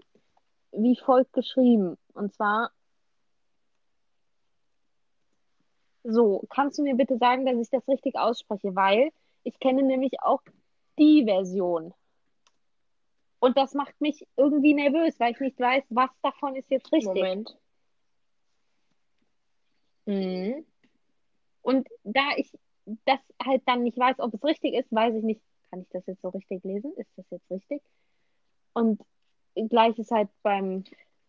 [0.72, 1.96] wie folgt geschrieben.
[2.14, 2.70] Und zwar
[6.04, 8.74] so, kannst du mir bitte sagen, dass ich das richtig ausspreche?
[8.74, 9.10] Weil
[9.42, 10.42] ich kenne nämlich auch
[10.98, 11.92] die Version.
[13.40, 17.14] Und das macht mich irgendwie nervös, weil ich nicht weiß, was davon ist jetzt richtig.
[17.14, 17.56] Moment.
[20.06, 20.64] Mhm.
[21.62, 22.50] Und da ich
[23.06, 26.06] das halt dann nicht weiß, ob es richtig ist, weiß ich nicht, kann ich das
[26.06, 26.92] jetzt so richtig lesen?
[26.96, 27.82] Ist das jetzt richtig?
[28.72, 29.00] Und
[29.68, 30.84] gleich ist halt beim,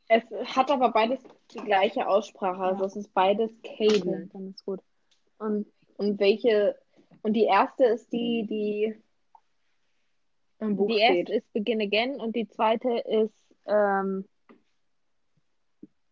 [0.08, 0.24] Es
[0.56, 1.20] hat aber beides
[1.54, 2.62] die gleiche Aussprache.
[2.62, 2.88] Also Ja.
[2.88, 4.30] es ist beides okay, Caden.
[4.34, 4.82] dann ist gut.
[5.38, 6.76] Und Und welche,
[7.22, 8.96] und die erste ist die, die
[10.62, 11.30] im Buch die steht.
[11.30, 13.34] erste ist Begin Again und die zweite ist,
[13.66, 14.26] ähm,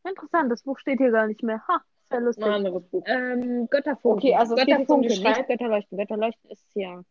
[0.07, 1.61] interessant, das Buch steht hier gar nicht mehr.
[1.67, 2.45] Ha, ist ja lustig.
[2.45, 3.03] Ein anderes Buch.
[3.05, 4.19] Ähm, Götterfunken.
[4.19, 5.97] Okay, also es geht jetzt um die Götterfunken, nicht Götterleuchten.
[5.97, 7.03] Götterleuchten ist ja.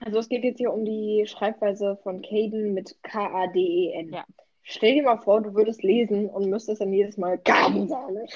[0.00, 4.12] Also es geht jetzt hier um die Schreibweise von Caden mit K-A-D-E-N.
[4.12, 4.24] Ja.
[4.62, 8.26] Stell dir mal vor, du würdest lesen und müsstest dann jedes Mal Carmen sagen.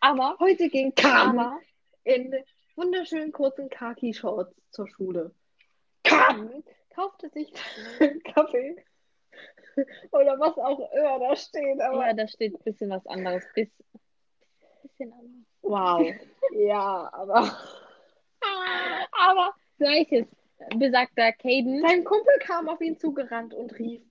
[0.00, 1.60] Aber, Heute ging Carmen aber,
[2.04, 2.34] in
[2.76, 5.34] wunderschönen kurzen Khaki-Shorts zur Schule.
[6.04, 6.64] Carmen
[6.94, 7.52] kaufte sich
[8.00, 8.76] einen Kaffee
[10.10, 11.80] oder was auch immer da steht.
[11.80, 13.44] Aber ja, da steht ein bisschen was anderes.
[13.54, 13.68] Bis,
[14.82, 15.46] bisschen anders.
[15.62, 16.06] wow.
[16.52, 17.52] ja, aber
[19.12, 20.26] Aber gleiches.
[20.76, 21.80] Besagter Caden.
[21.80, 24.02] sein Kumpel kam auf ihn zugerannt und rief: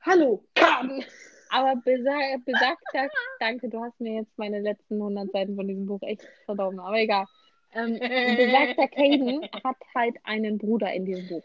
[0.00, 1.04] Hallo, Carmen!
[1.52, 2.12] Aber besa
[2.44, 3.08] besagter,
[3.40, 6.96] danke, du hast mir jetzt meine letzten 100 Seiten von diesem Buch echt verdorben, aber
[6.96, 7.26] egal.
[7.72, 7.98] Ähm,
[8.36, 11.44] besagter Caden hat halt einen Bruder in diesem Buch.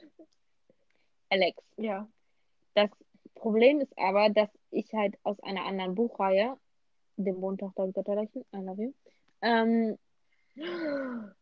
[1.29, 1.63] Alex.
[1.77, 2.07] Ja.
[2.73, 2.89] Das
[3.35, 6.57] Problem ist aber, dass ich halt aus einer anderen Buchreihe,
[7.17, 8.93] dem Mondtochter und Götterleuchten, I love you,
[9.41, 9.97] ähm,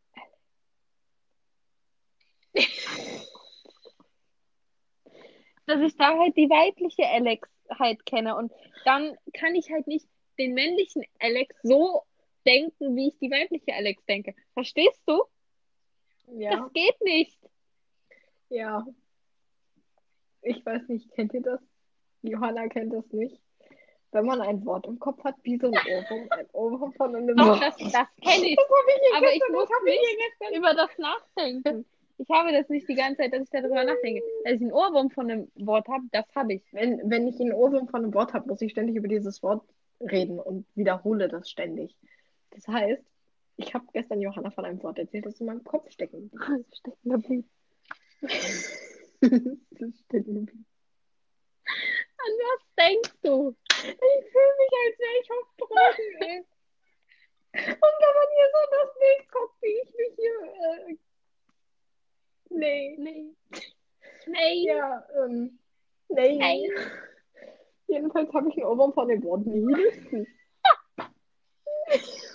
[5.66, 8.52] dass ich da halt die weibliche Alex halt kenne und
[8.84, 10.06] dann kann ich halt nicht
[10.38, 12.02] den männlichen Alex so
[12.44, 14.34] denken, wie ich die weibliche Alex denke.
[14.52, 15.22] Verstehst du?
[16.28, 16.56] Ja.
[16.56, 17.38] Das geht nicht.
[18.48, 18.86] Ja.
[20.42, 21.60] Ich weiß nicht, kennt ihr das?
[22.22, 23.40] Johanna kennt das nicht.
[24.12, 27.36] Wenn man ein Wort im Kopf hat, wie so ein Ohrwurm, ein Ohrwurm von einem
[27.36, 27.62] Doch, Wort.
[27.62, 28.56] das, das kenne ich.
[28.56, 31.84] Das ich Aber ich muss nicht über das nachdenken.
[32.18, 34.22] Ich habe das nicht die ganze Zeit, dass ich darüber nachdenke.
[34.44, 36.62] Dass ich einen Ohrwurm von einem Wort habe, das habe ich.
[36.72, 39.64] Wenn, wenn ich einen Ohrwurm von einem Wort habe, muss ich ständig über dieses Wort
[40.00, 41.96] reden und wiederhole das ständig.
[42.54, 43.02] Das heißt,
[43.56, 46.40] ich habe gestern Johanna von einem Wort erzählt, das in meinem Kopf stecken blieb.
[46.72, 47.50] Stecken geblieben.
[48.20, 48.32] das
[49.88, 50.66] ist stecken geblieben.
[51.66, 53.56] An was denkst du?
[53.70, 56.44] Ich fühle mich, als wäre ich auf Drogen, ey.
[57.56, 60.38] Und wenn man hier so das Bild guckt, wie ich mich hier.
[60.52, 60.96] Äh,
[62.50, 62.96] nee.
[62.98, 63.36] Nee.
[64.26, 64.66] Nee.
[64.66, 65.58] Ja, ähm.
[66.08, 66.36] Nee.
[66.36, 66.70] Nee.
[67.86, 70.26] Jedenfalls habe ich einen Ohrwurm von dem Wort Nihilisten.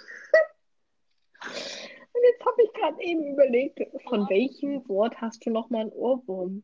[2.30, 6.64] Jetzt habe ich gerade eben überlegt, von welchem Wort hast du nochmal einen Ohrwurm?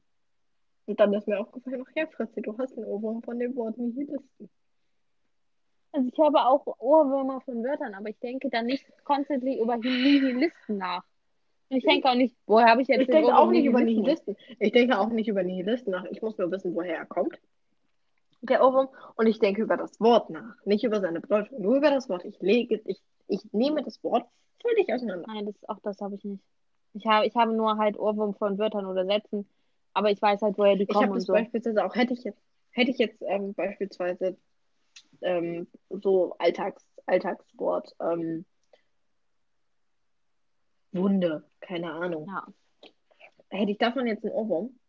[0.85, 3.77] Und dann ist mir aufgefallen, ach ja, Fritzi, du hast einen Ohrwurm von dem Wort
[3.77, 4.49] Nihilisten.
[5.91, 10.77] Also ich habe auch Ohrwürmer von Wörtern, aber ich denke da nicht constantly über Nihilisten
[10.77, 11.03] nach.
[11.69, 13.81] Ich denke auch nicht, woher habe ich jetzt Ich den denke Ohrwurm auch nicht über?
[13.81, 14.35] Nihilisten.
[14.59, 16.05] Ich denke auch nicht über Nihilisten nach.
[16.11, 17.39] Ich muss nur wissen, woher er kommt.
[18.41, 18.89] Der Ohrwurm.
[19.15, 20.63] Und ich denke über das Wort nach.
[20.65, 21.59] Nicht über seine Bedeutung.
[21.59, 22.23] Nur über das Wort.
[22.25, 24.27] Ich lege, ich, ich nehme das Wort
[24.61, 25.25] völlig auseinander.
[25.27, 26.43] Nein, das, auch das habe ich nicht.
[26.93, 29.47] Ich habe, ich habe nur halt Ohrwurm von Wörtern oder Sätzen,
[29.93, 31.33] aber ich weiß halt, woher die Ich kommen habe und das so.
[31.33, 34.37] beispielsweise auch, hätte ich jetzt, hätte ich jetzt ähm, beispielsweise
[35.21, 38.45] ähm, so Alltags, Alltagswort, ähm,
[40.91, 42.27] Wunde, keine Ahnung.
[42.27, 42.47] Ja.
[43.49, 44.79] Hätte ich davon jetzt einen Ohrwurm,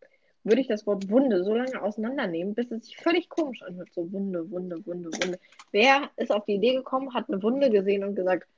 [0.47, 3.89] würde ich das Wort Wunde so lange auseinandernehmen, bis es sich völlig komisch anhört.
[3.93, 5.39] So Wunde, Wunde, Wunde, Wunde.
[5.73, 8.49] Wer ist auf die Idee gekommen, hat eine Wunde gesehen und gesagt,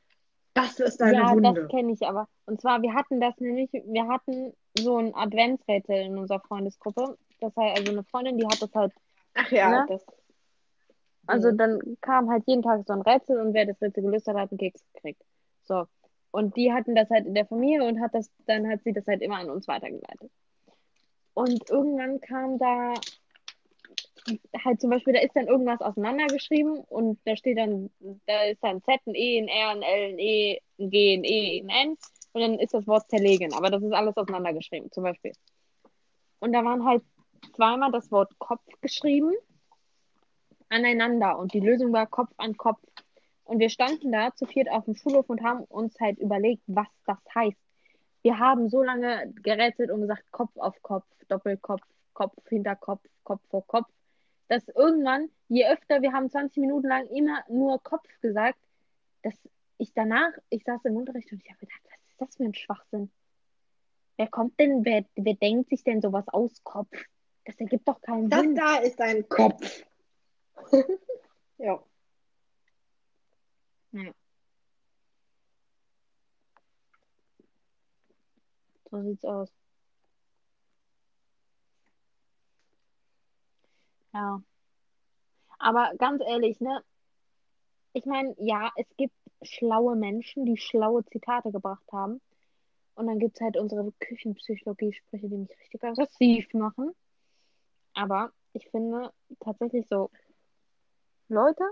[0.55, 1.55] das ist eine Ja, Wunde.
[1.55, 2.29] das kenne ich aber.
[2.47, 7.17] Und zwar, wir hatten das nämlich, wir hatten so ein Adventsrätsel in unserer Freundesgruppe.
[7.41, 8.93] Das heißt, also eine Freundin, die hat das halt,
[9.35, 9.87] Ach ja, Ne?
[9.89, 10.05] das.
[11.27, 11.57] also Mhm.
[11.59, 14.51] dann kam halt jeden Tag so ein Rätsel und wer das Rätsel gelöst hat, hat
[14.51, 15.23] einen Keks gekriegt.
[15.65, 15.87] So.
[16.33, 19.07] Und die hatten das halt in der Familie und hat das, dann hat sie das
[19.07, 20.31] halt immer an uns weitergeleitet.
[21.39, 22.95] Und irgendwann kam da
[24.65, 27.91] halt zum Beispiel, da ist dann irgendwas auseinandergeschrieben und da steht dann,
[28.27, 31.23] da ist dann Z, ein E, ein R, ein L, ein E, ein G, ein
[31.23, 31.97] E, ein N
[32.33, 35.31] und dann ist das Wort zerlegen, aber das ist alles auseinandergeschrieben, zum Beispiel.
[36.41, 37.05] Und da waren halt
[37.55, 39.33] zweimal das Wort Kopf geschrieben
[40.71, 42.81] aneinander und die Lösung war Kopf an Kopf.
[43.45, 46.89] Und wir standen da zu viert auf dem Schulhof und haben uns halt überlegt, was
[47.07, 47.68] das heißt.
[48.29, 51.81] Wir haben so lange gerätselt und gesagt, Kopf auf Kopf, Doppelkopf,
[52.13, 53.89] Kopf hinter Kopf, Kopf vor Kopf,
[54.49, 58.59] dass irgendwann, je öfter, wir haben 20 Minuten lang immer nur Kopf gesagt,
[59.23, 59.33] dass
[59.79, 62.55] ich danach, ich saß im Unterricht und ich habe gedacht, was ist das für ein
[62.55, 63.11] Schwachsinn?
[64.19, 66.91] Wer kommt denn, wer, wer denkt sich denn sowas aus Kopf?
[67.47, 68.55] Das ergibt doch keinen Das Sinn.
[68.55, 69.85] da ist ein Kopf.
[71.57, 71.83] ja.
[78.91, 79.53] So sieht's aus.
[84.13, 84.43] Ja.
[85.59, 86.83] Aber ganz ehrlich, ne?
[87.93, 92.21] Ich meine, ja, es gibt schlaue Menschen, die schlaue Zitate gebracht haben.
[92.95, 96.95] Und dann gibt's halt unsere Küchenpsychologie-Sprüche, die mich richtig aggressiv machen.
[97.95, 100.11] Aber ich finde tatsächlich so
[101.29, 101.65] Leute,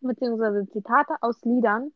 [0.00, 1.92] beziehungsweise Zitate aus Liedern,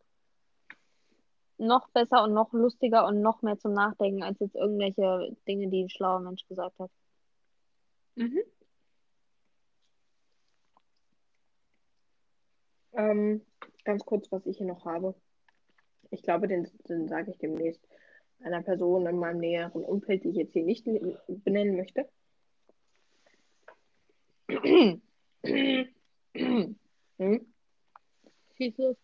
[1.59, 5.85] noch besser und noch lustiger und noch mehr zum Nachdenken als jetzt irgendwelche Dinge, die
[5.85, 6.91] ein schlauer Mensch gesagt hat.
[8.17, 8.41] Mhm.
[12.93, 13.43] Ähm,
[13.85, 15.15] ganz kurz, was ich hier noch habe.
[16.11, 17.87] Ich glaube, den, den sage ich demnächst
[18.41, 22.09] einer Person in meinem näheren Umfeld, die ich jetzt hier nicht ne- benennen möchte.
[27.19, 27.53] hm?
[28.57, 28.97] Schieß los.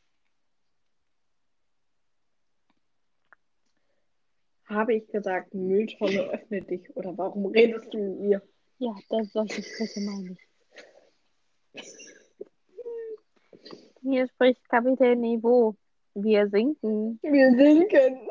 [4.75, 8.43] Habe ich gesagt, Mülltonne öffne dich oder warum redest du mit mir?
[8.79, 11.85] Ja, das solche Sprüche meine ich.
[14.03, 15.77] Hier spricht Kapitän Niveau.
[16.14, 17.20] Wir sinken.
[17.22, 18.29] Wir sinken.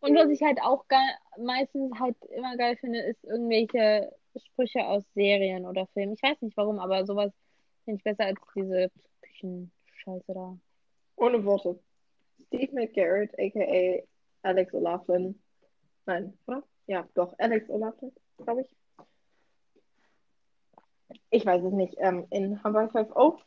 [0.00, 1.00] Und was ich halt auch geil,
[1.38, 6.14] meistens halt immer geil finde, ist irgendwelche Sprüche aus Serien oder Filmen.
[6.14, 7.32] Ich weiß nicht warum, aber sowas
[7.84, 8.90] finde ich besser als diese
[9.22, 10.56] Küchenscheiße da.
[11.16, 11.80] Ohne Worte.
[12.46, 14.02] Steve McGarrett, aka
[14.42, 15.34] Alex O'Loughlin.
[16.06, 16.62] Nein, oder?
[16.86, 18.76] Ja, doch, Alex O'Loughlin, glaube ich.
[21.30, 21.94] Ich weiß es nicht.
[21.98, 23.38] Ähm, in Hawaii 5.0.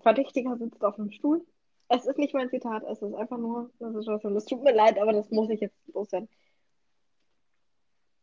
[0.00, 1.44] Verdächtiger sitzt auf einem Stuhl.
[1.88, 4.36] Es ist nicht mein Zitat, es ist einfach nur eine Situation.
[4.36, 6.28] Es tut mir leid, aber das muss ich jetzt loswerden.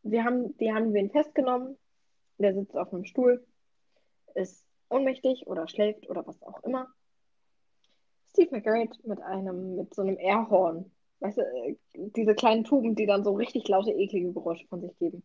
[0.02, 1.76] Sie haben, die haben wen festgenommen
[2.42, 3.46] der sitzt auf einem Stuhl,
[4.34, 6.88] ist ohnmächtig oder schläft oder was auch immer.
[8.32, 10.90] Steve McGarrett mit einem, mit so einem Airhorn.
[11.20, 14.96] Weißt du, äh, diese kleinen Tuben, die dann so richtig laute, eklige Geräusche von sich
[14.98, 15.22] geben.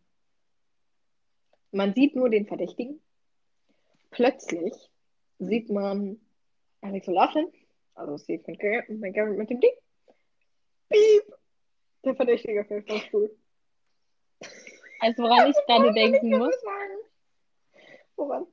[1.72, 3.00] Man sieht nur den Verdächtigen.
[4.10, 4.74] Plötzlich
[5.38, 6.20] sieht man
[6.80, 7.52] Alex O'Loughlin,
[7.94, 9.72] also Steve McGarrett, McGarrett mit dem Ding.
[10.88, 11.34] Piep!
[12.04, 13.36] Der Verdächtige fällt vom Stuhl.
[15.00, 16.54] Also woran ich gerade denken muss.
[18.16, 18.46] Woran?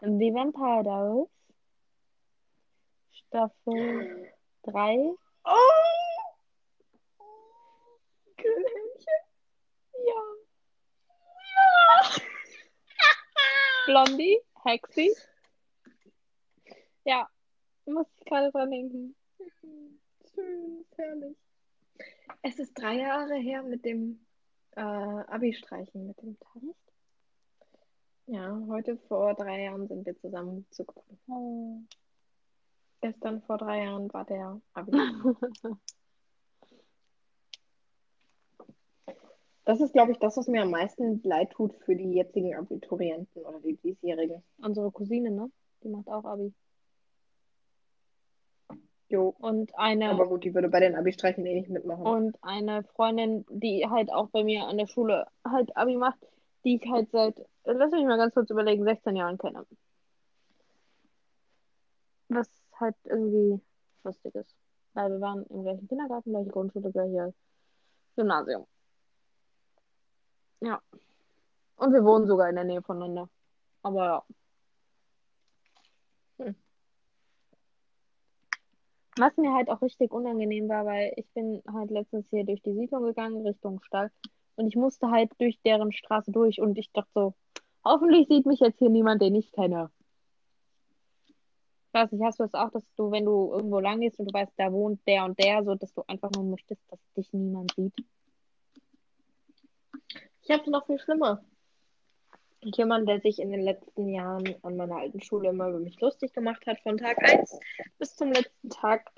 [0.00, 1.31] The Vampire Diaries.
[3.32, 4.30] Staffel
[4.64, 5.16] 3.
[5.44, 5.58] Oh!
[8.36, 9.20] Grillhähnchen?
[10.04, 10.22] Ja.
[11.38, 12.22] Ja.
[13.86, 15.16] Blondie, Hexi.
[17.04, 17.26] Ja,
[17.86, 19.16] muss ich gerade dran denken.
[20.34, 21.38] Schön, herrlich.
[22.42, 24.26] Es ist drei Jahre her mit dem
[24.72, 26.76] äh, Abi-Streichen, mit dem Tag.
[28.26, 31.18] Ja, heute vor drei Jahren sind wir zusammen zugekommen.
[31.28, 31.80] Oh.
[33.02, 34.92] Gestern vor drei Jahren war der Abi.
[39.64, 43.44] Das ist, glaube ich, das, was mir am meisten leid tut für die jetzigen Abiturienten
[43.44, 44.42] oder die diesjährigen.
[44.58, 45.52] Unsere Cousine, ne?
[45.84, 46.52] Die macht auch Abi.
[49.08, 49.36] Jo.
[49.38, 50.10] Und eine.
[50.10, 52.04] Aber gut, die würde bei den Abi-Streichen eh nicht mitmachen.
[52.04, 56.18] Und eine Freundin, die halt auch bei mir an der Schule halt Abi macht,
[56.64, 59.64] die ich halt seit, lass mich mal ganz kurz überlegen, 16 Jahren kenne.
[62.28, 63.60] Was halt irgendwie
[64.04, 64.54] lustig ist.
[64.94, 67.34] Weil wir waren im gleichen Kindergarten, gleiche Grundschule, gleiche
[68.16, 68.66] Gymnasium.
[70.60, 70.80] Ja.
[71.76, 73.28] Und wir wohnen sogar in der Nähe voneinander.
[73.82, 74.24] Aber ja.
[76.38, 76.54] Hm.
[79.18, 82.74] Was mir halt auch richtig unangenehm war, weil ich bin halt letztens hier durch die
[82.74, 84.10] Siedlung gegangen, Richtung Stall.
[84.56, 87.34] Und ich musste halt durch deren Straße durch und ich dachte so,
[87.84, 89.90] hoffentlich sieht mich jetzt hier niemand, den ich kenne.
[91.92, 94.24] Ich weiß nicht, hast du das auch, dass du, wenn du irgendwo lang gehst und
[94.24, 97.30] du weißt, da wohnt der und der, so dass du einfach nur möchtest, dass dich
[97.34, 97.92] niemand sieht?
[100.42, 101.44] Ich habe noch viel schlimmer.
[102.62, 106.32] Jemand, der sich in den letzten Jahren an meiner alten Schule immer über mich lustig
[106.32, 107.58] gemacht hat, von Tag 1
[107.98, 109.10] bis zum letzten Tag.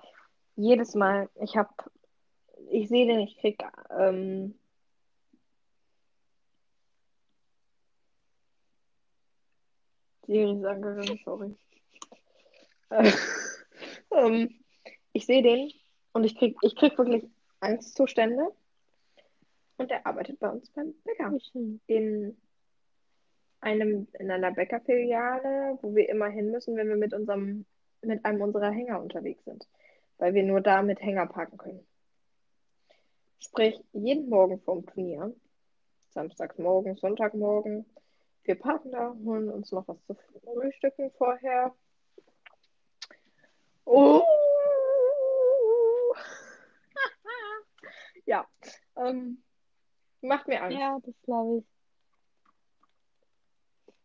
[0.56, 1.28] Jedes Mal.
[1.42, 1.70] Ich habe,
[2.70, 3.62] ich sehe den, ich krieg,
[3.96, 4.58] ähm,
[10.26, 11.54] Siri ist angegangen, sorry.
[12.90, 13.10] Äh,
[14.12, 14.50] ähm,
[15.12, 15.70] ich sehe den
[16.12, 17.24] und ich krieg, ich krieg wirklich
[17.60, 18.48] Angstzustände.
[19.76, 21.36] Und er arbeitet bei uns beim Bäcker.
[21.86, 22.36] In
[23.60, 27.66] einem, in einer Bäckerfiliale, wo wir immer hin müssen, wenn wir mit unserem,
[28.02, 29.66] mit einem unserer Hänger unterwegs sind.
[30.18, 31.86] Weil wir nur da mit Hänger parken können.
[33.40, 35.34] Sprich, jeden Morgen vorm Turnier,
[36.10, 37.84] Samstagsmorgen, Sonntagmorgen,
[38.44, 41.74] wir parken da, holen uns noch was zu frühstücken vorher.
[43.86, 44.22] Oh!
[48.26, 48.46] ja,
[48.96, 49.42] ähm,
[50.20, 50.78] macht mir Angst.
[50.78, 51.64] Ja, das glaube ich.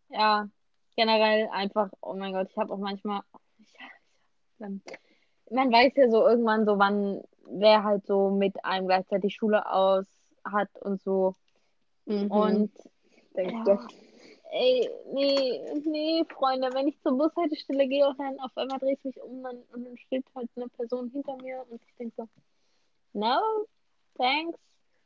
[0.09, 0.49] Ja,
[0.95, 3.21] generell einfach, oh mein Gott, ich habe auch manchmal,
[4.57, 4.81] man
[5.51, 7.21] weiß ja so irgendwann so, wann
[7.51, 10.07] wer halt so mit einem gleichzeitig Schule aus
[10.43, 11.35] hat und so.
[12.05, 12.31] Mhm.
[12.31, 12.71] Und
[13.35, 14.08] Denkst ja, du?
[14.51, 19.03] Ey, nee, nee, Freunde, wenn ich zur Bushaltestelle gehe und dann auf einmal drehe ich
[19.03, 22.27] mich um dann, und dann steht halt eine Person hinter mir und ich denke so,
[23.13, 23.39] no,
[24.17, 24.57] thanks.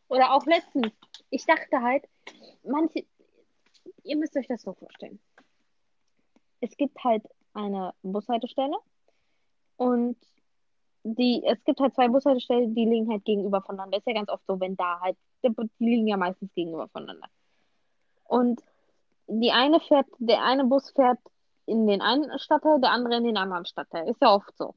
[0.07, 0.91] Oder auch letztens,
[1.29, 2.07] ich dachte halt,
[2.63, 3.05] manche,
[4.03, 5.19] ihr müsst euch das so vorstellen.
[6.61, 7.23] Es gibt halt
[7.53, 8.77] eine Bushaltestelle
[9.77, 10.17] und
[11.03, 13.97] die, es gibt halt zwei Bushaltestellen, die liegen halt gegenüber voneinander.
[13.97, 17.27] Ist ja ganz oft so, wenn da halt, die liegen ja meistens gegenüber voneinander.
[18.23, 18.61] Und
[19.41, 21.19] die eine fährt, der eine Bus fährt
[21.65, 24.07] in den einen Stadtteil, der andere in den anderen Stadtteil.
[24.09, 24.75] Ist ja oft so.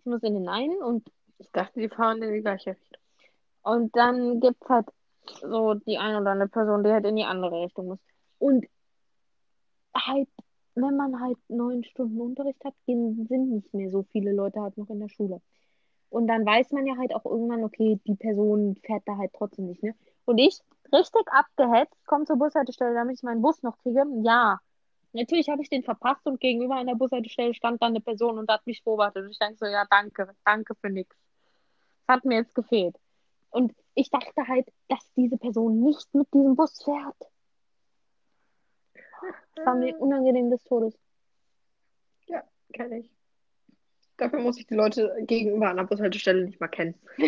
[0.00, 3.00] Ich muss in den einen und Ich dachte, die fahren in die gleiche Richtung.
[3.62, 4.86] und dann gibt's halt
[5.42, 7.98] so die eine oder andere Person, die halt in die andere Richtung muss.
[8.38, 8.66] Und
[9.96, 10.28] halt,
[10.74, 14.76] wenn man halt neun Stunden Unterricht hat, gehen, sind nicht mehr so viele Leute halt
[14.76, 15.40] noch in der Schule.
[16.10, 19.66] Und dann weiß man ja halt auch irgendwann, okay, die Person fährt da halt trotzdem
[19.66, 19.94] nicht, ne?
[20.26, 20.60] Und ich,
[20.92, 24.04] richtig abgehetzt, komme zur Bushaltestelle, damit ich meinen Bus noch kriege.
[24.22, 24.60] Ja,
[25.12, 28.66] natürlich habe ich den verpasst und gegenüber einer Bushaltestelle stand dann eine Person und hat
[28.66, 29.24] mich beobachtet.
[29.24, 31.16] Und ich denke so, ja, danke, danke für nix.
[32.06, 32.96] Das hat mir jetzt gefehlt.
[33.50, 37.16] Und ich dachte halt, dass diese Person nicht mit diesem Bus fährt.
[39.54, 40.98] Das war mir unangenehm des Todes.
[42.26, 43.10] Ja, kenne ich.
[44.16, 46.94] Dafür muss ich die Leute gegenüber einer Bushaltestelle nicht mal kennen.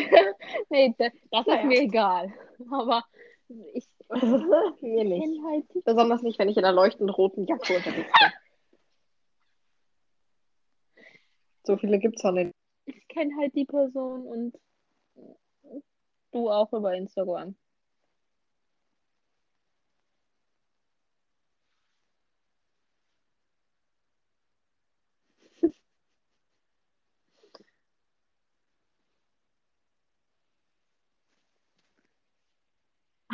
[0.71, 1.65] Nee, da- das ist Naja.
[1.67, 2.33] mir egal.
[2.71, 3.05] Aber
[3.75, 3.87] ich,
[4.81, 5.43] Mir nicht.
[5.45, 8.33] Halt Besonders nicht, wenn ich in einer leuchtend roten Jacke unterwegs bin.
[11.65, 12.53] So viele gibt's auch nicht.
[12.85, 14.57] Ich kenne halt die Person und
[16.31, 17.57] du auch über Instagram.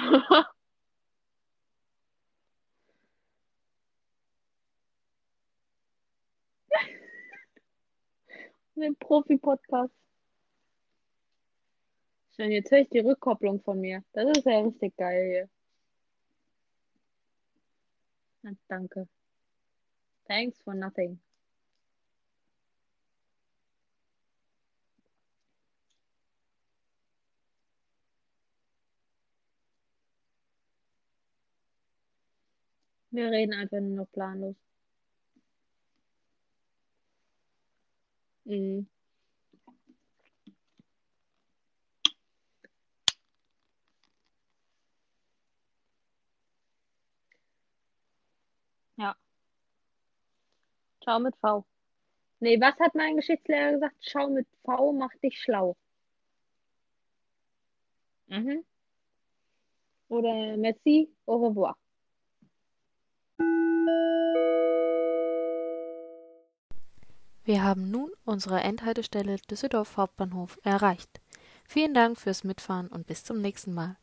[8.75, 9.93] Den Profi-Podcast.
[12.35, 14.03] Schön, jetzt höre ich die Rückkopplung von mir.
[14.13, 15.49] Das ist ja richtig geil
[18.43, 18.57] hier.
[18.69, 19.09] Danke.
[20.27, 21.21] Thanks for nothing.
[33.13, 34.57] Wir reden einfach nur noch planlos.
[38.47, 38.87] Mhm.
[48.97, 49.15] Ja.
[51.05, 51.65] Schau mit V.
[52.41, 53.97] Nee, was hat mein Geschichtslehrer gesagt?
[54.01, 55.77] Schau mit V, mach dich schlau.
[58.29, 58.65] Mhm.
[60.09, 61.77] Oder merci, au revoir.
[67.45, 71.21] Wir haben nun unsere Endhaltestelle Düsseldorf Hauptbahnhof erreicht.
[71.67, 73.97] Vielen Dank fürs Mitfahren und bis zum nächsten Mal.